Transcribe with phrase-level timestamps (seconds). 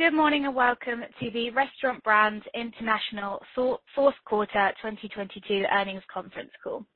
[0.00, 6.86] Good morning, and welcome to the Restaurant Brands International fourth quarter 2022 earnings conference call.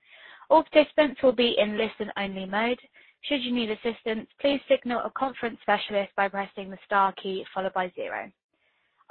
[0.49, 2.79] All participants will be in listen-only mode.
[3.25, 7.75] Should you need assistance, please signal a conference specialist by pressing the star key followed
[7.75, 8.33] by zero.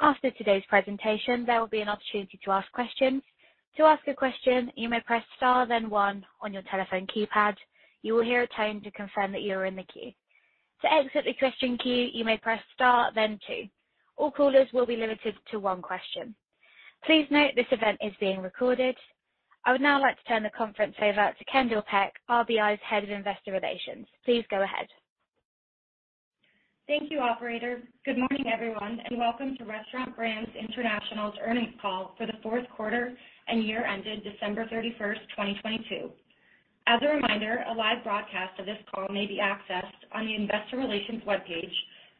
[0.01, 3.21] After today's presentation, there will be an opportunity to ask questions.
[3.77, 7.57] To ask a question, you may press star then one on your telephone keypad.
[8.01, 10.13] You will hear a tone to confirm that you are in the queue.
[10.81, 13.67] To exit the question queue, you may press star then two.
[14.15, 16.35] All callers will be limited to one question.
[17.05, 18.95] Please note this event is being recorded.
[19.65, 23.09] I would now like to turn the conference over to Kendall Peck, RBI's Head of
[23.09, 24.07] Investor Relations.
[24.25, 24.87] Please go ahead.
[26.85, 27.81] Thank you, operator.
[28.03, 33.13] Good morning, everyone, and welcome to Restaurant Brands International's earnings call for the fourth quarter
[33.47, 36.11] and year ended December 31st, 2022.
[36.85, 40.75] As a reminder, a live broadcast of this call may be accessed on the investor
[40.75, 41.71] relations webpage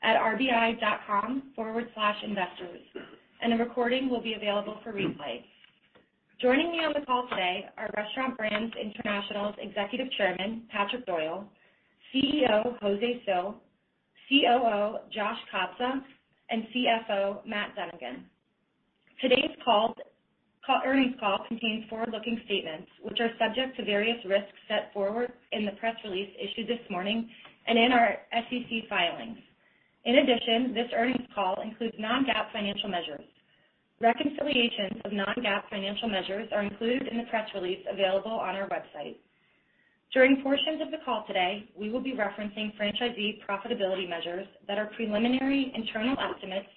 [0.04, 2.82] at rbi.com/investors,
[3.42, 5.44] and a recording will be available for replay.
[6.42, 11.48] Joining me on the call today are Restaurant Brands International's Executive Chairman, Patrick Doyle,
[12.14, 13.56] CEO, José Cil,
[14.28, 16.04] COO, Josh Kobza,
[16.50, 18.26] and CFO, Matt Dunnigan.
[19.22, 19.56] Today's
[20.86, 25.72] earnings call contains forward-looking statements which are subject to various risks set forward in the
[25.74, 27.30] press release issued this morning
[27.68, 29.38] and in our SEC filings.
[30.06, 33.26] In addition, this earnings call includes non-GAAP financial measures.
[34.02, 39.16] Reconciliations of non-GAAP financial measures are included in the press release available on our website.
[40.14, 44.92] During portions of the call today, we will be referencing franchisee profitability measures that are
[44.96, 46.68] preliminary internal estimates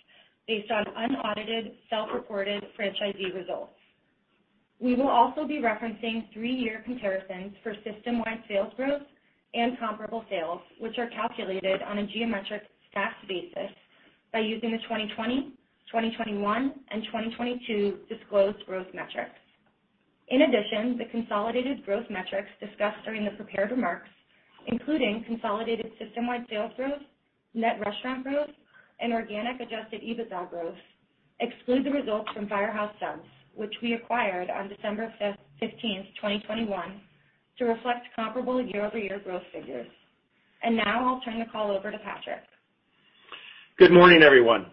[0.46, 3.72] based on unaudited, self-reported franchisee results.
[4.78, 9.02] We will also be referencing three-year comparisons for system-wide sales growth
[9.54, 12.62] and comparable sales, which are calculated on a geometric
[13.28, 13.70] basis
[14.32, 15.52] by using the 2020,
[15.90, 19.38] 2021, and 2022 disclosed growth metrics.
[20.28, 24.08] In addition, the consolidated growth metrics discussed during the prepared remarks,
[24.66, 27.02] including consolidated system-wide sales growth,
[27.54, 28.50] net restaurant growth,
[29.00, 30.74] and organic adjusted EBITDA growth,
[31.40, 37.00] exclude the results from Firehouse Subs, which we acquired on December 15th, 2021,
[37.58, 39.88] to reflect comparable year-over-year growth figures.
[40.62, 42.42] And now I'll turn the call over to Patrick.
[43.78, 44.64] Good morning, everyone.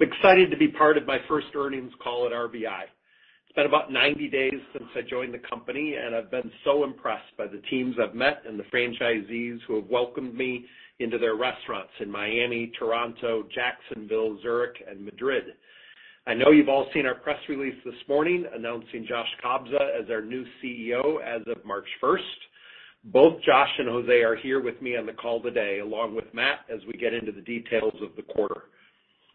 [0.00, 2.82] I'm excited to be part of my first earnings call at RBI.
[2.84, 7.36] It's been about 90 days since I joined the company, and I've been so impressed
[7.36, 10.66] by the teams I've met and the franchisees who have welcomed me
[11.00, 15.46] into their restaurants in Miami, Toronto, Jacksonville, Zurich, and Madrid.
[16.28, 20.22] I know you've all seen our press release this morning announcing Josh Kobza as our
[20.22, 22.20] new CEO as of March 1st.
[23.06, 26.60] Both Josh and José are here with me on the call today, along with Matt,
[26.72, 28.62] as we get into the details of the quarter.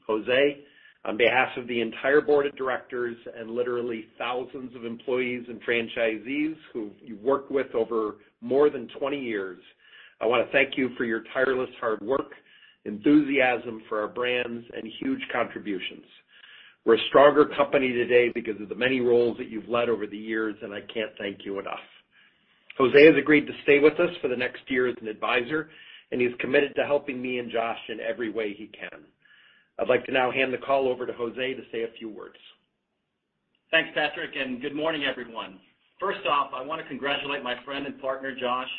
[0.07, 0.61] José,
[1.05, 6.55] on behalf of the entire board of directors and literally thousands of employees and franchisees
[6.73, 9.61] who you've worked with over more than 20 years,
[10.19, 12.33] I wanna thank you for your tireless hard work,
[12.85, 16.05] enthusiasm for our brands, and huge contributions.
[16.85, 20.17] We're a stronger company today because of the many roles that you've led over the
[20.17, 21.79] years, and I can't thank you enough.
[22.79, 25.69] José has agreed to stay with us for the next year as an advisor,
[26.11, 29.03] and he's committed to helping me and Josh in every way he can.
[29.77, 32.37] I'd like to now hand the call over to José to say a few words.
[33.69, 34.31] Thanks, Patrick.
[34.35, 35.59] And good morning, everyone.
[35.99, 38.69] First off, I wanna congratulate my friend and partner, Josh,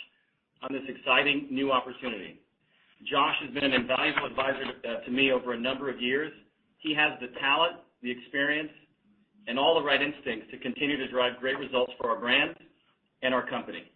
[0.62, 2.40] on this exciting new opportunity.
[3.04, 6.32] Josh has been an invaluable advisor uh, to me over a number of years.
[6.78, 8.72] He has the talent, the experience,
[9.46, 12.56] and all the right instincts to continue to drive great results for our brands
[13.22, 13.90] and our company.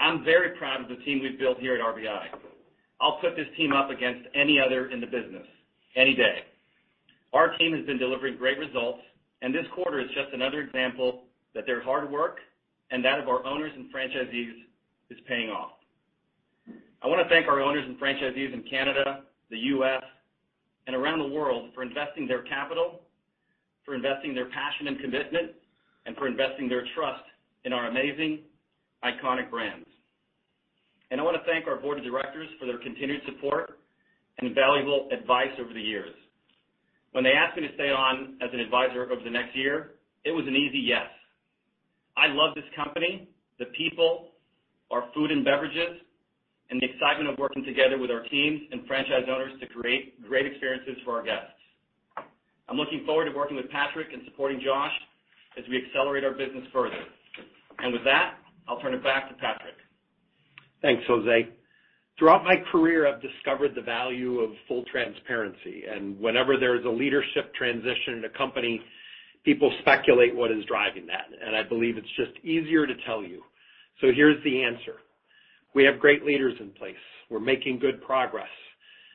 [0.00, 2.26] I'm very proud of the team we've built here at RBI.
[3.00, 5.46] I'll put this team up against any other in the business
[5.96, 6.44] any day.
[7.32, 9.00] Our team has been delivering great results,
[9.42, 11.24] and this quarter is just another example
[11.54, 12.38] that their hard work
[12.90, 14.52] and that of our owners and franchisees
[15.10, 15.72] is paying off.
[17.02, 20.02] I wanna thank our owners and franchisees in Canada, the U.S.,
[20.86, 23.02] and around the world for investing their capital,
[23.84, 25.52] for investing their passion and commitment,
[26.06, 27.22] and for investing their trust
[27.68, 28.40] in our amazing,
[29.04, 29.84] iconic brands.
[31.10, 33.78] And I wanna thank our board of directors for their continued support
[34.38, 36.14] and valuable advice over the years.
[37.12, 40.30] When they asked me to stay on as an advisor over the next year, it
[40.30, 41.12] was an easy yes.
[42.16, 43.28] I love this company,
[43.58, 44.32] the people,
[44.90, 46.00] our food and beverages,
[46.70, 50.46] and the excitement of working together with our teams and franchise owners to create great
[50.46, 51.52] experiences for our guests.
[52.66, 54.92] I'm looking forward to working with Patrick and supporting Josh
[55.58, 57.04] as we accelerate our business further.
[57.78, 58.34] And with that,
[58.66, 59.74] I'll turn it back to Patrick.
[60.82, 61.48] Thanks, José.
[62.18, 67.54] Throughout my career, I've discovered the value of full transparency, and whenever there's a leadership
[67.54, 68.80] transition in a company,
[69.44, 73.42] people speculate what is driving that, and I believe it's just easier to tell you.
[74.00, 74.96] So here's the answer.
[75.74, 76.96] We have great leaders in place.
[77.30, 78.48] We're making good progress,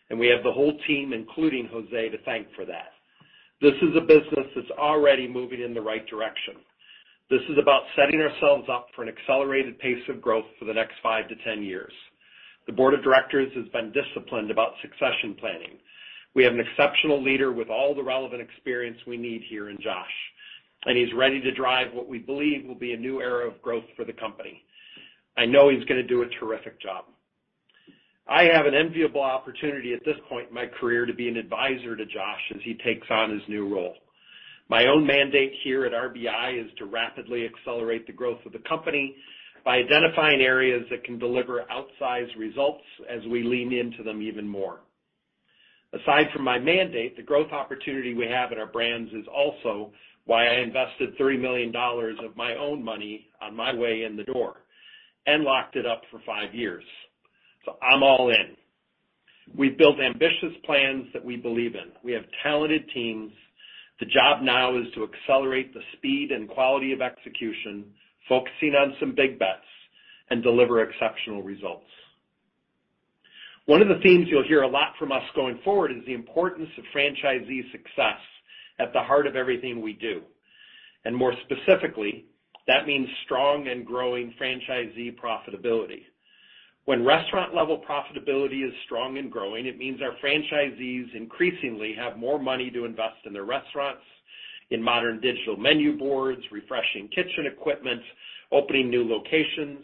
[0.09, 2.91] and we have the whole team, including Jose, to thank for that.
[3.61, 6.55] This is a business that's already moving in the right direction.
[7.29, 10.95] This is about setting ourselves up for an accelerated pace of growth for the next
[11.01, 11.93] five to ten years.
[12.67, 15.79] The board of directors has been disciplined about succession planning.
[16.35, 20.11] We have an exceptional leader with all the relevant experience we need here in Josh,
[20.85, 23.85] and he's ready to drive what we believe will be a new era of growth
[23.95, 24.61] for the company.
[25.37, 27.05] I know he's gonna do a terrific job.
[28.27, 31.95] I have an enviable opportunity at this point in my career to be an advisor
[31.95, 33.95] to Josh as he takes on his new role.
[34.69, 39.15] My own mandate here at RBI is to rapidly accelerate the growth of the company
[39.65, 44.79] by identifying areas that can deliver outsized results as we lean into them even more.
[45.93, 49.91] Aside from my mandate, the growth opportunity we have in our brands is also
[50.25, 54.63] why I invested $30 million of my own money on my way in the door
[55.27, 56.83] and locked it up for five years.
[57.65, 58.55] So I'm all in.
[59.55, 61.91] We've built ambitious plans that we believe in.
[62.03, 63.31] We have talented teams.
[63.99, 67.85] The job now is to accelerate the speed and quality of execution,
[68.27, 69.65] focusing on some big bets,
[70.29, 71.85] and deliver exceptional results.
[73.65, 76.69] One of the themes you'll hear a lot from us going forward is the importance
[76.77, 78.19] of franchisee success
[78.79, 80.21] at the heart of everything we do.
[81.05, 82.25] And more specifically,
[82.67, 86.03] that means strong and growing franchisee profitability.
[86.85, 92.69] When restaurant-level profitability is strong and growing, it means our franchisees increasingly have more money
[92.71, 94.01] to invest in their restaurants,
[94.69, 98.01] in modern digital menu boards, refreshing kitchen equipment,
[98.51, 99.79] opening new locations,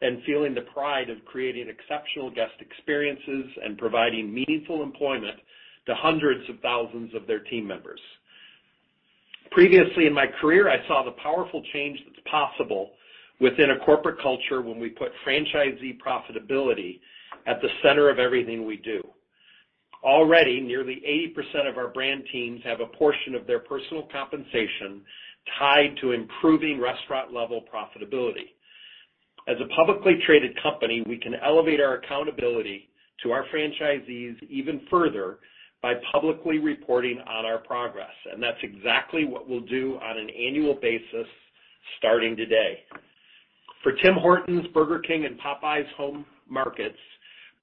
[0.00, 5.38] and feeling the pride of creating exceptional guest experiences and providing meaningful employment
[5.86, 8.00] to hundreds of thousands of their team members.
[9.50, 12.92] Previously in my career, I saw the powerful change that's possible
[13.42, 17.00] within a corporate culture when we put franchisee profitability
[17.46, 19.02] at the center of everything we do.
[20.04, 21.02] Already, nearly
[21.36, 25.02] 80% of our brand teams have a portion of their personal compensation
[25.58, 28.54] tied to improving restaurant-level profitability.
[29.48, 32.88] As a publicly traded company, we can elevate our accountability
[33.24, 35.38] to our franchisees even further
[35.82, 40.74] by publicly reporting on our progress, and that's exactly what we'll do on an annual
[40.80, 41.26] basis
[41.98, 42.78] starting today.
[43.82, 46.98] For Tim Hortons, Burger King, and Popeyes home markets,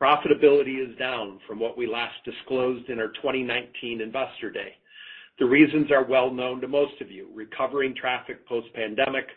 [0.01, 4.73] profitability is down from what we last disclosed in our 2019 Investor Day.
[5.39, 7.29] The reasons are well known to most of you.
[7.33, 9.27] Recovering traffic post-pandemic,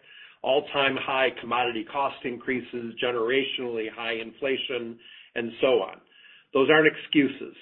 [0.43, 4.99] all-time high commodity cost increases, generationally high inflation,
[5.37, 6.01] and so on.
[6.53, 7.55] Those aren't excuses.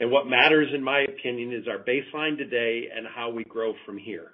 [0.00, 3.96] And what matters, in my opinion, is our baseline today and how we grow from
[3.96, 4.32] here.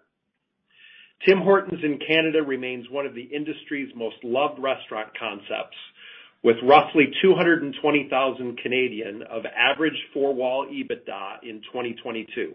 [1.24, 5.76] Tim Hortons in Canada remains one of the industry's most loved restaurant concepts,
[6.42, 8.58] with roughly 220,000
[9.30, 12.54] of average four-wall EBITDA in 2022.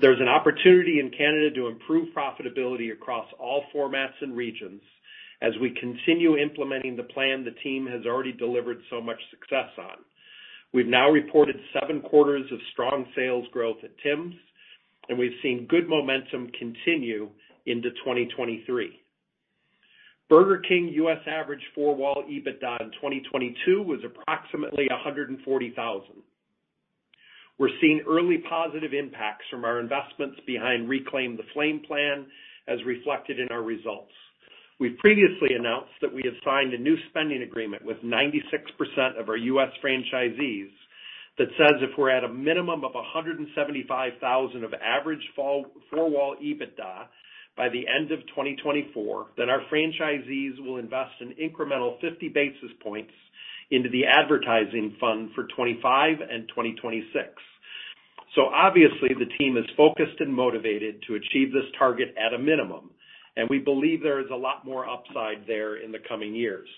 [0.00, 4.80] There's an opportunity in Canada to improve profitability across all formats and regions
[5.42, 9.98] as we continue implementing the plan the team has already delivered so much success on.
[10.72, 14.34] We've now reported seven quarters of strong sales growth at Tim's,
[15.08, 17.30] and we've seen good momentum continue
[17.68, 19.00] into 2023.
[20.28, 21.20] Burger King U.S.
[21.26, 26.04] average four-wall EBITDA in 2022 was approximately 140,000.
[27.58, 32.26] We're seeing early positive impacts from our investments behind Reclaim the Flame plan,
[32.68, 34.12] as reflected in our results.
[34.78, 39.36] We've previously announced that we have signed a new spending agreement with 96% of our
[39.36, 39.70] U.S.
[39.82, 40.70] franchisees
[41.38, 47.06] that says if we're at a minimum of 175,000 of average four-wall EBITDA
[47.58, 53.12] by the end of 2024, then our franchisees will invest an incremental 50 basis points
[53.70, 57.26] into the advertising fund for 2025 and 2026.
[58.54, 62.90] Obviously, the team is focused and motivated to achieve this target at a minimum,
[63.36, 66.68] and we believe there is a lot more upside there in the coming years.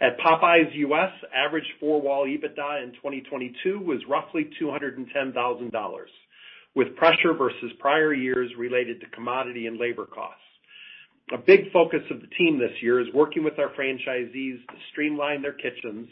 [0.00, 5.72] At Popeyes U.S., average four-wall EBITDA in 2022 was roughly $210,000,
[6.74, 10.40] with pressure versus prior years related to commodity and labor costs.
[11.32, 15.40] A big focus of the team this year is working with our franchisees to streamline
[15.40, 16.08] their kitchens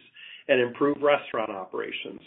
[0.49, 2.21] and improve restaurant operations,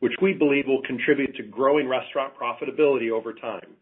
[0.00, 3.76] which we believe will contribute to growing restaurant profitability over time.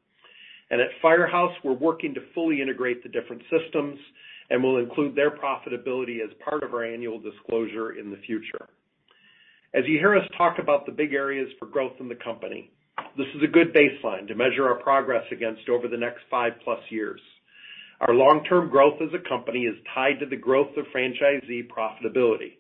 [0.71, 3.99] And at Firehouse, we're working to fully integrate the different systems,
[4.51, 8.69] and we'll include their profitability as part of our annual disclosure in the future.
[9.73, 12.71] As you hear us talk about the big areas for growth in the company,
[13.17, 16.81] this is a good baseline to measure our progress against over the next five plus
[16.91, 17.21] years.
[18.01, 22.57] Our long-term growth as a company is tied to the growth of franchisee profitability.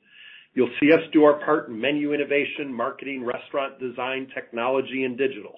[0.54, 5.54] You'll see us do our part in menu innovation, marketing, restaurant design, technology, and digital.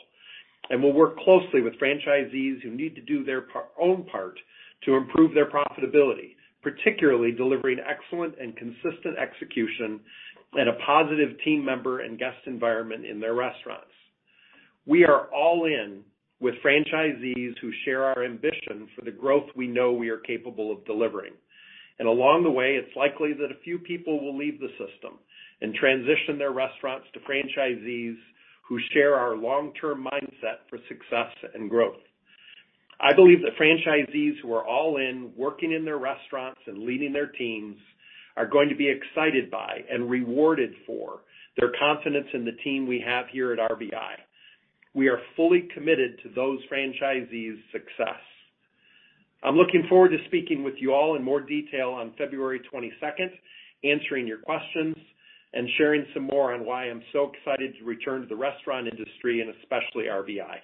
[0.71, 3.47] And we'll work closely with franchisees who need to do their
[3.81, 4.39] own part
[4.85, 10.01] to improve their profitability, particularly delivering excellent and consistent execution
[10.55, 13.92] and a positive team member and guest environment in their restaurants.
[14.87, 16.03] We are all in
[16.41, 20.85] with franchisees who share our ambition for the growth we know we are capable of
[20.85, 21.35] delivering.
[21.99, 25.19] And along the way, it's likely that a few people will leave the system
[25.61, 28.17] and transition their restaurants to franchisees
[28.69, 32.01] who share our long-term mindset for success and growth.
[33.01, 37.29] I believe that franchisees who are all in, working in their restaurants and leading their
[37.29, 37.77] teams
[38.37, 41.21] are going to be excited by and rewarded for
[41.59, 44.15] their confidence in the team we have here at RBI.
[44.95, 48.21] We are fully committed to those franchisees' success.
[49.43, 53.31] I'm looking forward to speaking with you all in more detail on February 22nd,
[53.85, 54.97] answering your questions,
[55.55, 59.41] and sharing some more on why I'm so excited to return to the restaurant industry
[59.41, 60.57] and especially RBI.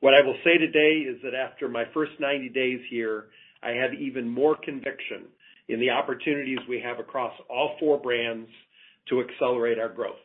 [0.00, 3.26] What I will say today is that after my first 90 days here,
[3.62, 5.24] I have even more conviction
[5.68, 8.48] in the opportunities we have across all four brands
[9.08, 10.16] to accelerate our growth.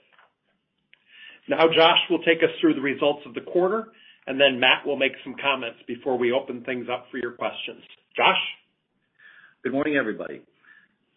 [1.48, 3.88] Now, Josh will take us through the results of the quarter,
[4.28, 7.82] and then Matt will make some comments before we open things up for your questions.
[8.16, 8.38] Josh?
[9.64, 10.42] Good morning, everybody.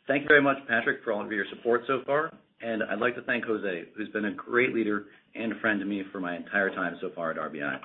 [0.07, 3.15] Thank you very much, Patrick, for all of your support so far, and I'd like
[3.17, 6.37] to thank José, who's been a great leader and a friend to me for my
[6.37, 7.79] entire time so far at RBI.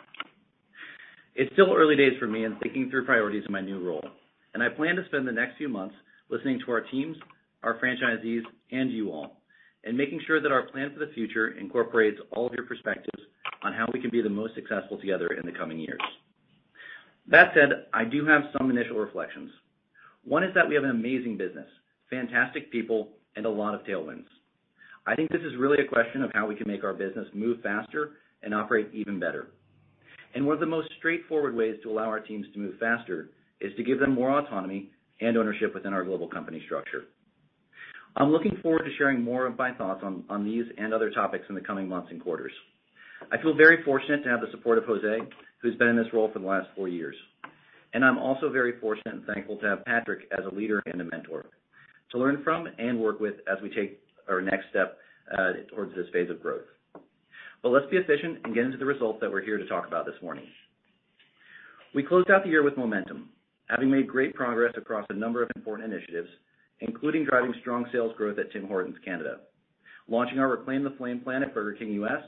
[1.35, 4.03] It's still early days for me in thinking through priorities in my new role,
[4.53, 5.95] and I plan to spend the next few months
[6.29, 7.15] listening to our teams,
[7.63, 8.41] our franchisees,
[8.71, 9.38] and you all,
[9.83, 13.23] and making sure that our plan for the future incorporates all of your perspectives
[13.63, 16.01] on how we can be the most successful together in the coming years.
[17.27, 19.51] That said, I do have some initial reflections.
[20.23, 21.67] One is that we have an amazing business,
[22.09, 24.25] fantastic people, and a lot of tailwinds.
[25.05, 27.61] I think this is really a question of how we can make our business move
[27.61, 28.11] faster
[28.43, 29.47] and operate even better.
[30.35, 33.29] And one of the most straightforward ways to allow our teams to move faster
[33.61, 37.05] is to give them more autonomy and ownership within our global company structure.
[38.15, 41.55] I'm looking forward to sharing more of my thoughts on these and other topics in
[41.55, 42.51] the coming months and quarters.
[43.31, 45.19] I feel very fortunate to have the support of José,
[45.61, 47.15] who's been in this role for the last four years.
[47.93, 51.05] And I'm also very fortunate and thankful to have Patrick as a leader and a
[51.05, 51.45] mentor
[52.11, 54.97] to learn from and work with as we take our next step
[55.37, 56.65] uh, towards this phase of growth.
[57.61, 60.05] But let's be efficient and get into the results that we're here to talk about
[60.05, 60.45] this morning.
[61.93, 63.29] We closed out the year with momentum,
[63.67, 66.29] having made great progress across a number of important initiatives,
[66.81, 69.37] including driving strong sales growth at Tim Hortons Canada,
[70.07, 72.23] launching our Reclaim the Flame plan at Burger King U.S.,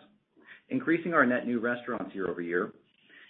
[0.69, 2.71] increasing our net new restaurants year-over-year,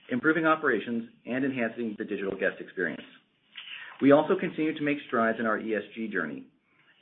[0.09, 3.01] improving operations, and enhancing the digital guest experience.
[4.01, 6.43] We also continue to make strides in our ESG journey,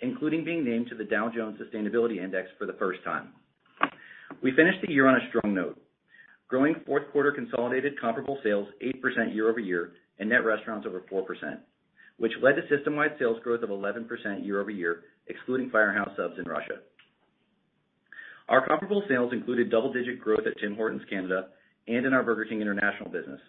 [0.02, 3.30] including being named to the Dow Jones Sustainability Index for the first time.
[4.44, 5.82] We finished the year on a strong note,
[6.48, 11.24] growing fourth quarter consolidated comparable sales 8% year-over-year and net restaurants over 4%,
[12.20, 16.80] which led to system-wide sales growth of 11% year-over-year, excluding Firehouse Subs in Russia.
[18.50, 21.48] Our comparable sales included double-digit growth at Tim Hortons Canada
[21.88, 23.40] and in our Burger King International business,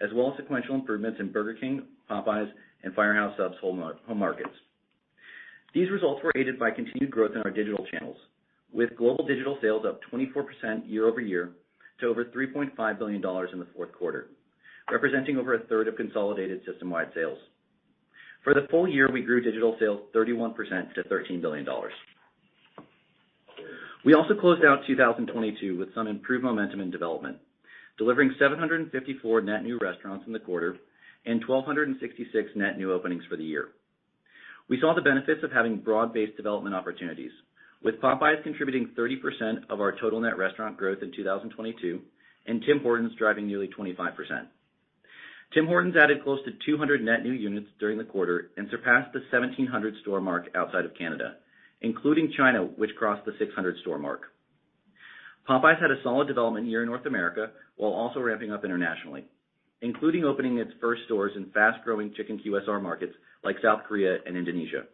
[0.00, 2.50] as well as sequential improvements in Burger King, Popeyes,
[2.84, 4.54] and Firehouse Subs home markets.
[5.74, 8.16] These results were aided by continued growth in our digital channels,
[8.72, 11.50] with global digital sales up 24% year-over-year
[12.00, 13.16] to over $3.5 billion
[13.52, 14.28] in the fourth quarter,
[14.90, 17.38] representing over a third of consolidated system-wide sales.
[18.48, 20.54] For the full year, we grew digital sales 31%
[20.94, 21.66] to $13 billion.
[24.06, 27.36] We also closed out 2022 with some improved momentum in development,
[27.98, 30.78] delivering 754 net new restaurants in the quarter
[31.26, 33.68] and 1,266 net new openings for the year.
[34.70, 37.32] We saw the benefits of having broad-based development opportunities,
[37.84, 42.00] with Popeyes contributing 30% of our total net restaurant growth in 2022
[42.46, 43.92] and Tim Hortons driving nearly 25%.
[45.54, 49.20] Tim Hortons added close to 200 net new units during the quarter and surpassed the
[49.30, 51.36] 1,700 store mark outside of Canada,
[51.80, 54.22] including China, which crossed the 600 store mark.
[55.48, 59.24] Popeyes had a solid development year in North America while also ramping up internationally,
[59.80, 64.84] including opening its first stores in fast-growing chicken QSR markets like South Korea and Indonesia.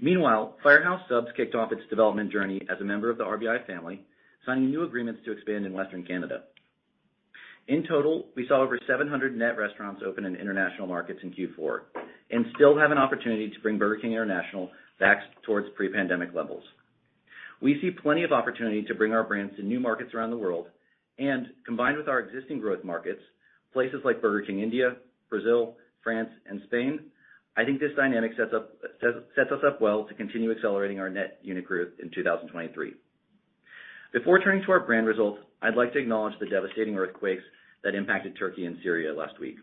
[0.00, 4.02] Meanwhile, Firehouse Subs kicked off its development journey as a member of the RBI family,
[4.46, 6.44] signing new agreements to expand in Western Canada.
[7.66, 11.80] In total, we saw over 700 net restaurants open in international markets in Q4
[12.30, 16.62] and still have an opportunity to bring Burger King International back towards pre-pandemic levels.
[17.62, 20.66] We see plenty of opportunity to bring our brands to new markets around the world,
[21.18, 23.20] and combined with our existing growth markets,
[23.72, 24.96] places like Burger King India,
[25.30, 27.00] Brazil, France, and Spain,
[27.56, 31.90] I think this dynamic sets us up well to continue accelerating our net unit growth
[32.02, 32.94] in 2023.
[34.12, 37.42] Before turning to our brand results, I'd like to acknowledge the devastating earthquakes
[37.84, 39.56] that impacted Turkey and Syria last week.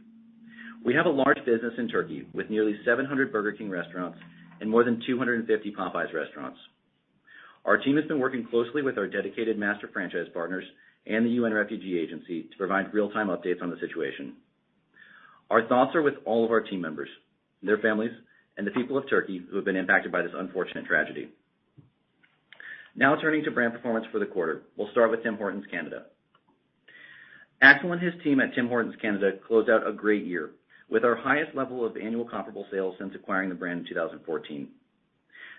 [0.83, 4.17] We have a large business in Turkey with nearly 700 Burger King restaurants
[4.59, 6.57] and more than 250 Popeyes restaurants.
[7.65, 10.63] Our team has been working closely with our dedicated master franchise partners
[11.05, 14.37] and the UN Refugee Agency to provide real-time updates on the situation.
[15.51, 17.09] Our thoughts are with all of our team members,
[17.61, 18.11] their families,
[18.57, 21.29] and the people of Turkey who have been impacted by this unfortunate tragedy.
[22.95, 24.63] Now turning to brand performance for the quarter.
[24.75, 26.05] We'll start with Tim Hortons Canada.
[27.61, 30.51] Axel and his team at Tim Hortons Canada closed out a great year
[30.89, 34.67] with our highest level of annual comparable sales since acquiring the brand in 2014.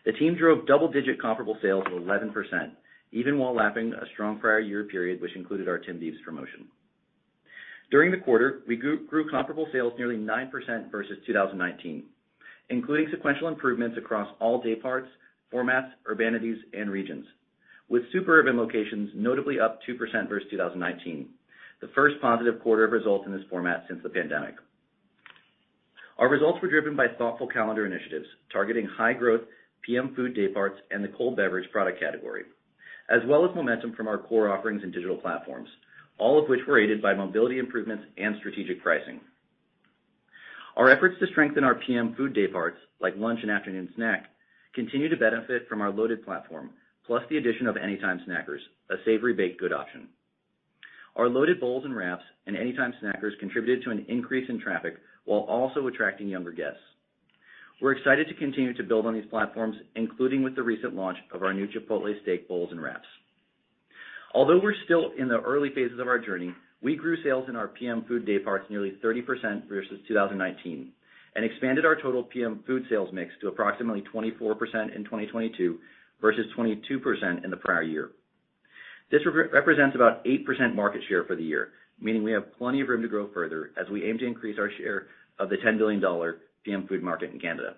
[0.05, 2.35] The team drove double-digit comparable sales of 11%,
[3.13, 6.67] even while lapping a strong prior year period, which included our Tim Biebs promotion.
[7.91, 12.05] During the quarter, we grew comparable sales nearly 9% versus 2019,
[12.69, 15.09] including sequential improvements across all day parts,
[15.53, 17.27] formats, urbanities, and regions,
[17.89, 21.29] with super urban locations notably up 2% versus 2019,
[21.81, 24.55] the first positive quarter of results in this format since the pandemic.
[26.19, 29.43] Our results were driven by thoughtful calendar initiatives targeting high growth
[29.85, 32.45] PM food day parts and the cold beverage product category,
[33.11, 35.69] as well as momentum from our core offerings and digital platforms,
[36.19, 39.21] all of which were aided by mobility improvements and strategic pricing.
[40.77, 44.27] Our efforts to strengthen our PM food day parts, like lunch and afternoon snack,
[44.75, 46.71] continue to benefit from our Loaded platform,
[47.07, 48.61] plus the addition of Anytime Snackers,
[48.91, 50.09] a savory baked good option.
[51.17, 55.41] Our Loaded Bowls and wraps and Anytime Snackers contributed to an increase in traffic while
[55.41, 56.81] also attracting younger guests.
[57.81, 61.43] We're excited to continue to build on these platforms, including with the recent launch of
[61.43, 63.07] our new Chipotle Steak Bowls and wraps.
[64.35, 67.69] Although we're still in the early phases of our journey, we grew sales in our
[67.69, 70.93] PM food day parts nearly 30% versus 2019
[71.35, 75.79] and expanded our total PM food sales mix to approximately 24% in 2022
[76.21, 78.11] versus 22% in the prior year.
[79.11, 83.03] This represents about 8% market share for the year, meaning we have plenty of room
[83.03, 86.03] to grow further as we aim to increase our share of the $10 billion
[86.65, 87.75] PM food market in Canada.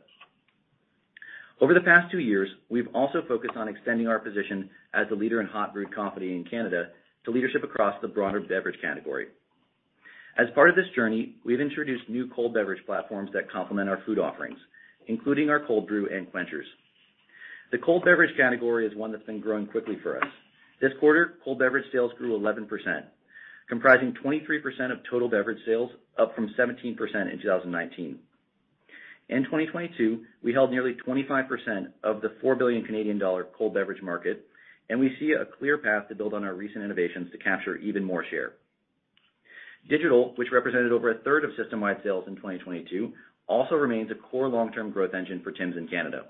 [1.60, 5.40] Over the past two years, we've also focused on extending our position as the leader
[5.40, 6.88] in hot brewed coffee in Canada
[7.24, 9.28] to leadership across the broader beverage category.
[10.36, 14.18] As part of this journey, we've introduced new cold beverage platforms that complement our food
[14.18, 14.58] offerings,
[15.06, 16.66] including our Cold Brew and Quenchers.
[17.70, 20.28] The cold beverage category is one that's been growing quickly for us.
[20.80, 22.68] This quarter, cold beverage sales grew 11%,
[23.68, 26.96] comprising 23% of total beverage sales, up from 17%
[27.32, 28.18] in 2019.
[29.28, 34.46] In 2022, we held nearly 25% of the 4 billion Canadian dollar cold beverage market,
[34.90, 38.02] and we see a clear path to build on our recent innovations to capture even
[38.02, 38.54] more share.
[39.88, 43.12] Digital, which represented over a third of system-wide sales in 2022,
[43.46, 46.26] also remains a core long-term growth engine for Tim's in Canada.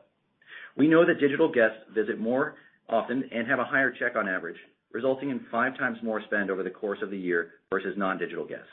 [0.76, 2.56] We know that digital guests visit more
[2.88, 4.56] often and have a higher check on average,
[4.92, 8.66] resulting in 5x more spend over the course of the year versus non-digital guests.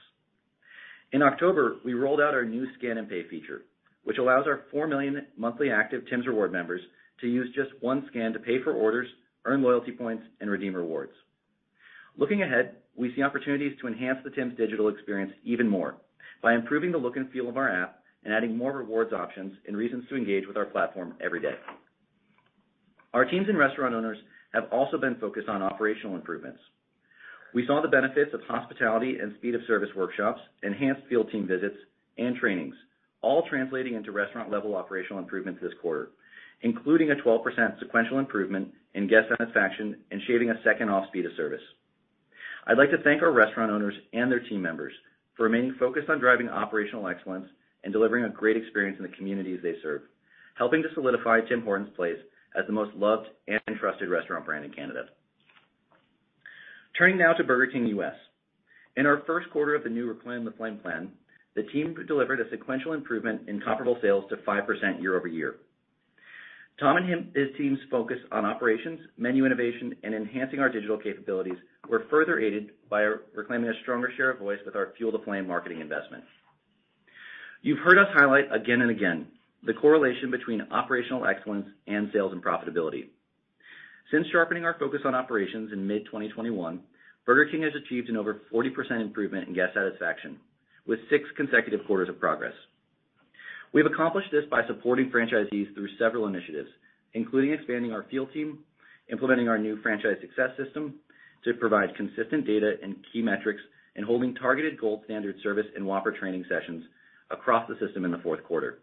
[1.11, 3.63] In October, we rolled out our new Scan and Pay feature,
[4.03, 6.81] which allows our 4 million monthly active Tims Rewards members
[7.19, 9.07] to use just one scan to pay for orders,
[9.45, 11.13] earn loyalty points, and redeem rewards.
[12.17, 15.95] Looking ahead, we see opportunities to enhance the Tim's digital experience even more
[16.41, 19.75] by improving the look and feel of our app and adding more rewards options and
[19.75, 21.55] reasons to engage with our platform every day.
[23.13, 24.17] Our teams and restaurant owners
[24.53, 26.59] have also been focused on operational improvements.
[27.53, 31.75] We saw the benefits of hospitality and speed of service workshops, enhanced field team visits,
[32.17, 32.75] and trainings,
[33.21, 36.11] all translating into restaurant-level operational improvements this quarter,
[36.61, 41.31] including a 12% sequential improvement in guest satisfaction and shaving a second off speed of
[41.35, 41.61] service.
[42.67, 44.93] I'd like to thank our restaurant owners and their team members
[45.35, 47.47] for remaining focused on driving operational excellence
[47.83, 50.03] and delivering a great experience in the communities they serve,
[50.55, 52.19] helping to solidify Tim Hortons' place
[52.55, 55.05] as the most loved and trusted restaurant brand in Canada.
[56.97, 58.13] Turning now to Burger King U.S.
[58.97, 61.09] In our first quarter of the new Reclaim the Flame plan,
[61.55, 65.55] the team delivered a sequential improvement in comparable sales to 5% year-over-year.
[66.79, 71.57] Tom and his team's focus on operations, menu innovation, and enhancing our digital capabilities
[71.87, 73.01] were further aided by
[73.35, 76.23] reclaiming a stronger share of voice with our Fuel the Flame marketing investment.
[77.61, 79.27] You've heard us highlight again and again
[79.63, 83.09] the correlation between operational excellence and sales and profitability.
[84.11, 86.79] Since sharpening our focus on operations in mid-2021,
[87.25, 90.37] Burger King has achieved an over 40% improvement in guest satisfaction
[90.87, 92.53] with six consecutive quarters of progress.
[93.73, 96.69] We've accomplished this by supporting franchisees through several initiatives,
[97.13, 98.59] including expanding our field team,
[99.09, 100.95] implementing our new franchise success system
[101.45, 103.61] to provide consistent data and key metrics,
[103.95, 106.83] and holding targeted gold standard service and Whopper training sessions
[107.29, 108.79] across the system in the fourth quarter.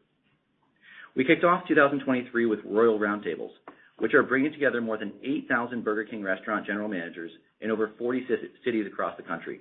[1.14, 3.50] We kicked off 2023 with Royal Roundtables,
[3.98, 8.26] which are bringing together more than 8,000 Burger King restaurant general managers in over 40
[8.64, 9.60] cities across the country.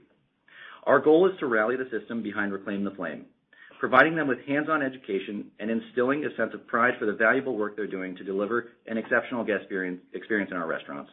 [0.86, 3.26] Our goal is to rally the system behind Reclaim the Flame,
[3.80, 7.76] providing them with hands-on education and instilling a sense of pride for the valuable work
[7.76, 9.66] they're doing to deliver an exceptional guest
[10.14, 11.12] experience in our restaurants.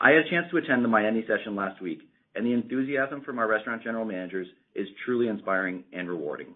[0.00, 2.00] I had a chance to attend the Miami session last week,
[2.34, 6.48] and the enthusiasm from our restaurant general managers is truly inspiring and rewarding.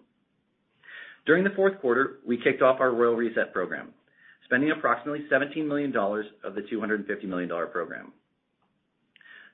[1.25, 3.93] During the fourth quarter, we kicked off our Royal Reset program,
[4.45, 8.11] spending approximately $17 million of the $250 million program.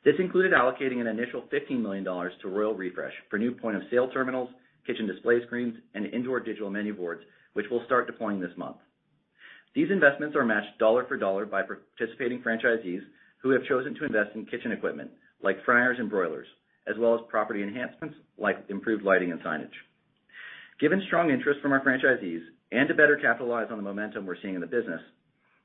[0.06, 4.50] This included allocating an initial $15 million to Royal Refresh for new point-of-sale terminals,
[4.88, 7.22] kitchen display screens, and indoor digital menu boards,
[7.54, 8.78] which we'll start deploying this month.
[9.76, 13.02] These investments are matched dollar for dollar by participating franchisees
[13.44, 15.12] who have chosen to invest in kitchen equipment
[15.44, 16.48] like fryers and broilers,
[16.88, 19.70] as well as property enhancements like improved lighting and signage.
[20.80, 24.56] Given strong interest from our franchisees and to better capitalize on the momentum we're seeing
[24.56, 25.02] in the business,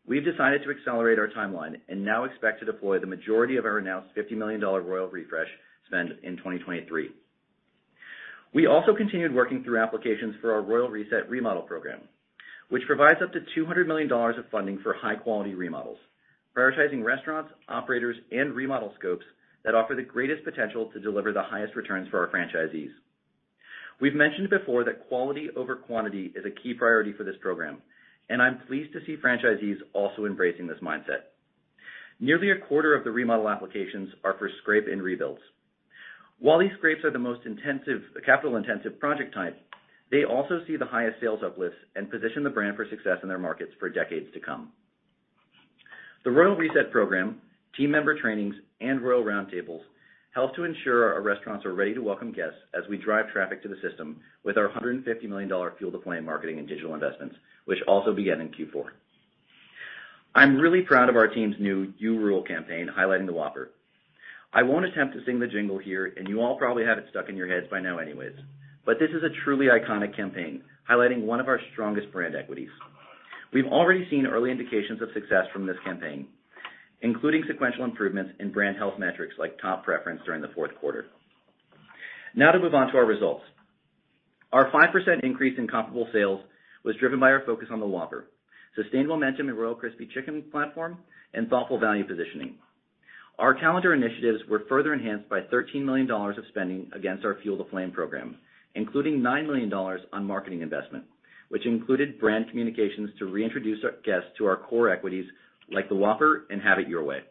[0.06, 3.78] we've decided to accelerate our timeline and now expect to deploy the majority of our
[3.78, 5.48] announced $50 million Royal Refresh
[5.86, 7.10] spend in 2023.
[8.54, 12.00] We also continued working through applications for our Royal Reset remodel program,
[12.68, 15.96] which provides up to $200 million of funding for high-quality remodels,
[16.54, 19.24] prioritizing restaurants, operators, and remodel scopes
[19.64, 22.90] that offer the greatest potential to deliver the highest returns for our franchisees.
[24.00, 27.80] We've mentioned before that quality over quantity is a key priority for this program,
[28.28, 31.30] and I'm pleased to see franchisees also embracing this mindset.
[32.20, 35.40] Nearly a quarter of the remodel applications are for scrape and rebuilds.
[36.42, 37.42] While these scrapes are the most
[38.26, 39.56] capital-intensive project type,
[40.10, 43.38] they also see the highest sales uplifts and position the brand for success in their
[43.38, 44.72] markets for decades to come.
[46.24, 47.40] The Royal Reset program,
[47.76, 49.82] team member trainings, and Royal Roundtables
[50.34, 53.68] help to ensure our restaurants are ready to welcome guests as we drive traffic to
[53.68, 58.12] the system with our $150 million Fuel the Flame marketing and digital investments, which also
[58.12, 58.86] began in Q4.
[60.34, 63.70] I'm really proud of our team's new You Rule campaign highlighting the Whopper.
[64.54, 67.30] I won't attempt to sing the jingle here, and you all probably have it stuck
[67.30, 68.34] in your heads by now anyways,
[68.84, 72.68] but this is a truly iconic campaign highlighting one of our strongest brand equities.
[73.52, 76.26] We've already seen early indications of success from this campaign,
[77.00, 81.06] including sequential improvements in brand health metrics like top preference during the fourth quarter.
[82.34, 83.44] Now to move on to our results.
[84.52, 86.40] Our 5% increase in comparable sales
[86.84, 88.26] was driven by our focus on the Whopper,
[88.76, 90.98] sustained momentum in Royal Crispy Chicken platform,
[91.32, 92.56] and thoughtful value positioning.
[93.42, 97.68] Our calendar initiatives were further enhanced by $13 million of spending against our Fuel the
[97.72, 98.36] Flame program,
[98.76, 99.72] including $9 million
[100.12, 101.06] on marketing investment,
[101.48, 105.26] which included brand communications to reintroduce our guests to our core equities
[105.72, 107.22] like the Whopper and Have It Your Way.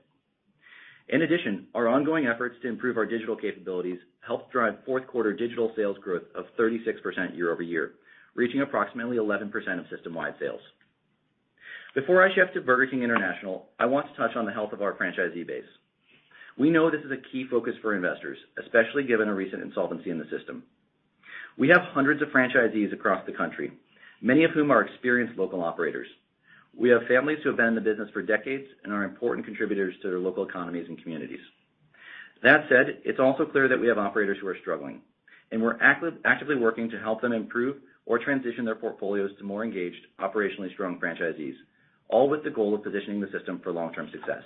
[1.07, 5.71] In addition, our ongoing efforts to improve our digital capabilities helped drive fourth quarter digital
[5.77, 7.93] sales growth of 36% year-over-year,
[8.35, 10.59] reaching approximately 11% of system-wide sales.
[11.95, 14.81] Before I shift to Burger King International, I want to touch on the health of
[14.81, 15.63] our franchisee base.
[16.61, 20.19] We know this is a key focus for investors, especially given a recent insolvency in
[20.19, 20.61] the system.
[21.57, 23.71] We have hundreds of franchisees across the country,
[24.21, 26.05] many of whom are experienced local operators.
[26.77, 29.95] We have families who have been in the business for decades and are important contributors
[30.03, 31.39] to their local economies and communities.
[32.43, 35.01] That said, it's also clear that we have operators who are struggling,
[35.51, 40.05] and we're actively working to help them improve or transition their portfolios to more engaged,
[40.19, 41.55] operationally strong franchisees,
[42.07, 44.43] all with the goal of positioning the system for long-term success.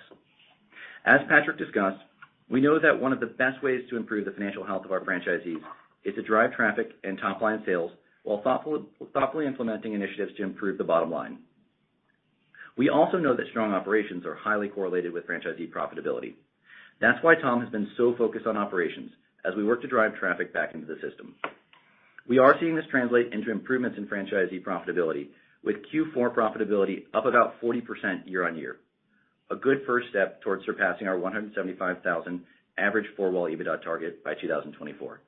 [1.06, 2.02] As Patrick discussed,
[2.50, 5.02] we know that one of the best ways to improve the financial health of our
[5.02, 5.62] franchisees
[6.04, 7.92] is to drive traffic and top-line sales
[8.24, 11.38] while thoughtfully implementing initiatives to improve the bottom line.
[12.76, 16.34] We also know that strong operations are highly correlated with franchisee profitability.
[17.00, 19.12] That's why Tom has been so focused on operations
[19.46, 21.36] as we work to drive traffic back into the system.
[22.28, 25.28] We are seeing this translate into improvements in franchisee profitability,
[25.64, 27.82] with Q4 profitability up about 40%
[28.26, 28.78] year-on-year.
[29.52, 32.42] A good first step towards surpassing our 175,000
[32.78, 35.22] average four-wall EBITDA target by 2024.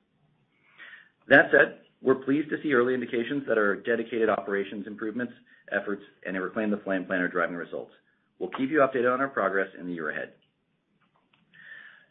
[1.28, 5.32] That said, we're pleased to see early indications that our dedicated operations improvements
[5.72, 7.92] efforts and a Reclaim the Flame plan are driving results.
[8.38, 10.32] We'll keep you updated on our progress in the year ahead.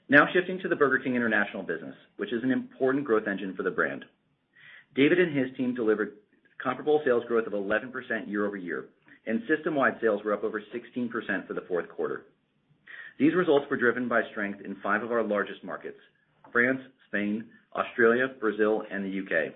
[0.09, 3.63] Now shifting to the Burger King International business, which is an important growth engine for
[3.63, 4.05] the brand.
[4.95, 6.13] David and his team delivered
[6.61, 7.91] comparable sales growth of 11%
[8.27, 8.85] year-over-year,
[9.27, 12.23] and system-wide sales were up over 16% for the fourth quarter.
[13.19, 15.99] These results were driven by strength in five of our largest markets,
[16.51, 19.51] France, Spain, Australia, Brazil, and the U.K.,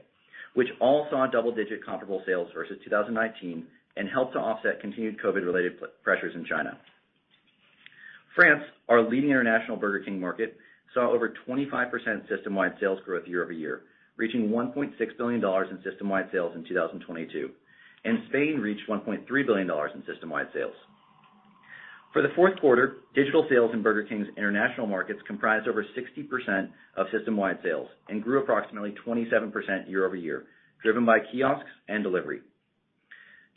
[0.54, 3.66] which all saw double-digit comparable sales versus 2019
[3.98, 6.78] and helped to offset continued COVID-related pressures in China.
[8.36, 10.58] France, our leading international Burger King market,
[10.94, 13.82] saw over 25% system-wide sales growth year-over-year,
[14.18, 17.50] reaching $1.6 billion in system-wide sales in 2022.
[18.30, 20.74] Spain reached $1.3 billion in system-wide sales.
[22.14, 27.08] For the fourth quarter, digital sales in Burger King's international markets comprised over 60% of
[27.12, 30.46] system-wide sales and grew approximately 27% year-over-year,
[30.84, 32.42] driven by kiosks and delivery.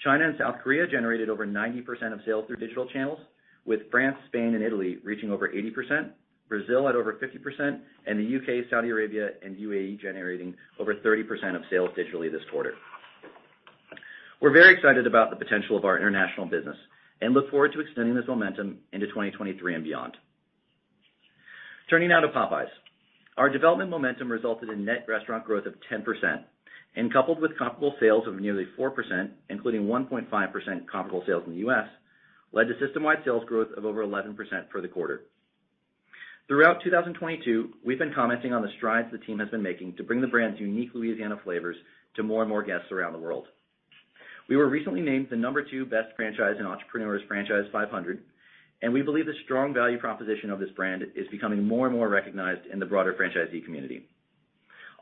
[0.04, 3.18] China and South Korea generated over 90% of sales through digital channels,
[3.64, 6.11] with France, Spain, and Italy reaching over 80%,
[6.48, 11.62] Brazil at over 50%, and the U.K., Saudi Arabia, and UAE generating over 30% of
[11.70, 12.74] sales digitally this quarter.
[14.44, 16.76] We're very excited about the potential of our international business
[17.22, 20.18] and look forward to extending this momentum into 2023 and beyond.
[21.88, 22.68] Turning now to Popeyes.
[23.38, 26.42] Our development momentum resulted in net restaurant growth of 10%
[26.94, 30.28] and coupled with comparable sales of nearly 4%, including 1.5%
[30.92, 31.88] comparable sales in the U.S.,
[32.52, 34.37] led to system-wide sales growth of over 11%
[34.70, 35.22] for the quarter.
[36.48, 40.20] Throughout 2022, we've been commenting on the strides the team has been making to bring
[40.20, 41.76] the brand's unique Louisiana flavors
[42.16, 43.46] to more and more guests around the world.
[44.48, 48.22] We were recently named the number two best franchise in Entrepreneur's Franchise 500,
[48.83, 52.11] and we believe the strong value proposition of this brand is becoming more and more
[52.11, 54.07] recognized in the broader franchisee community.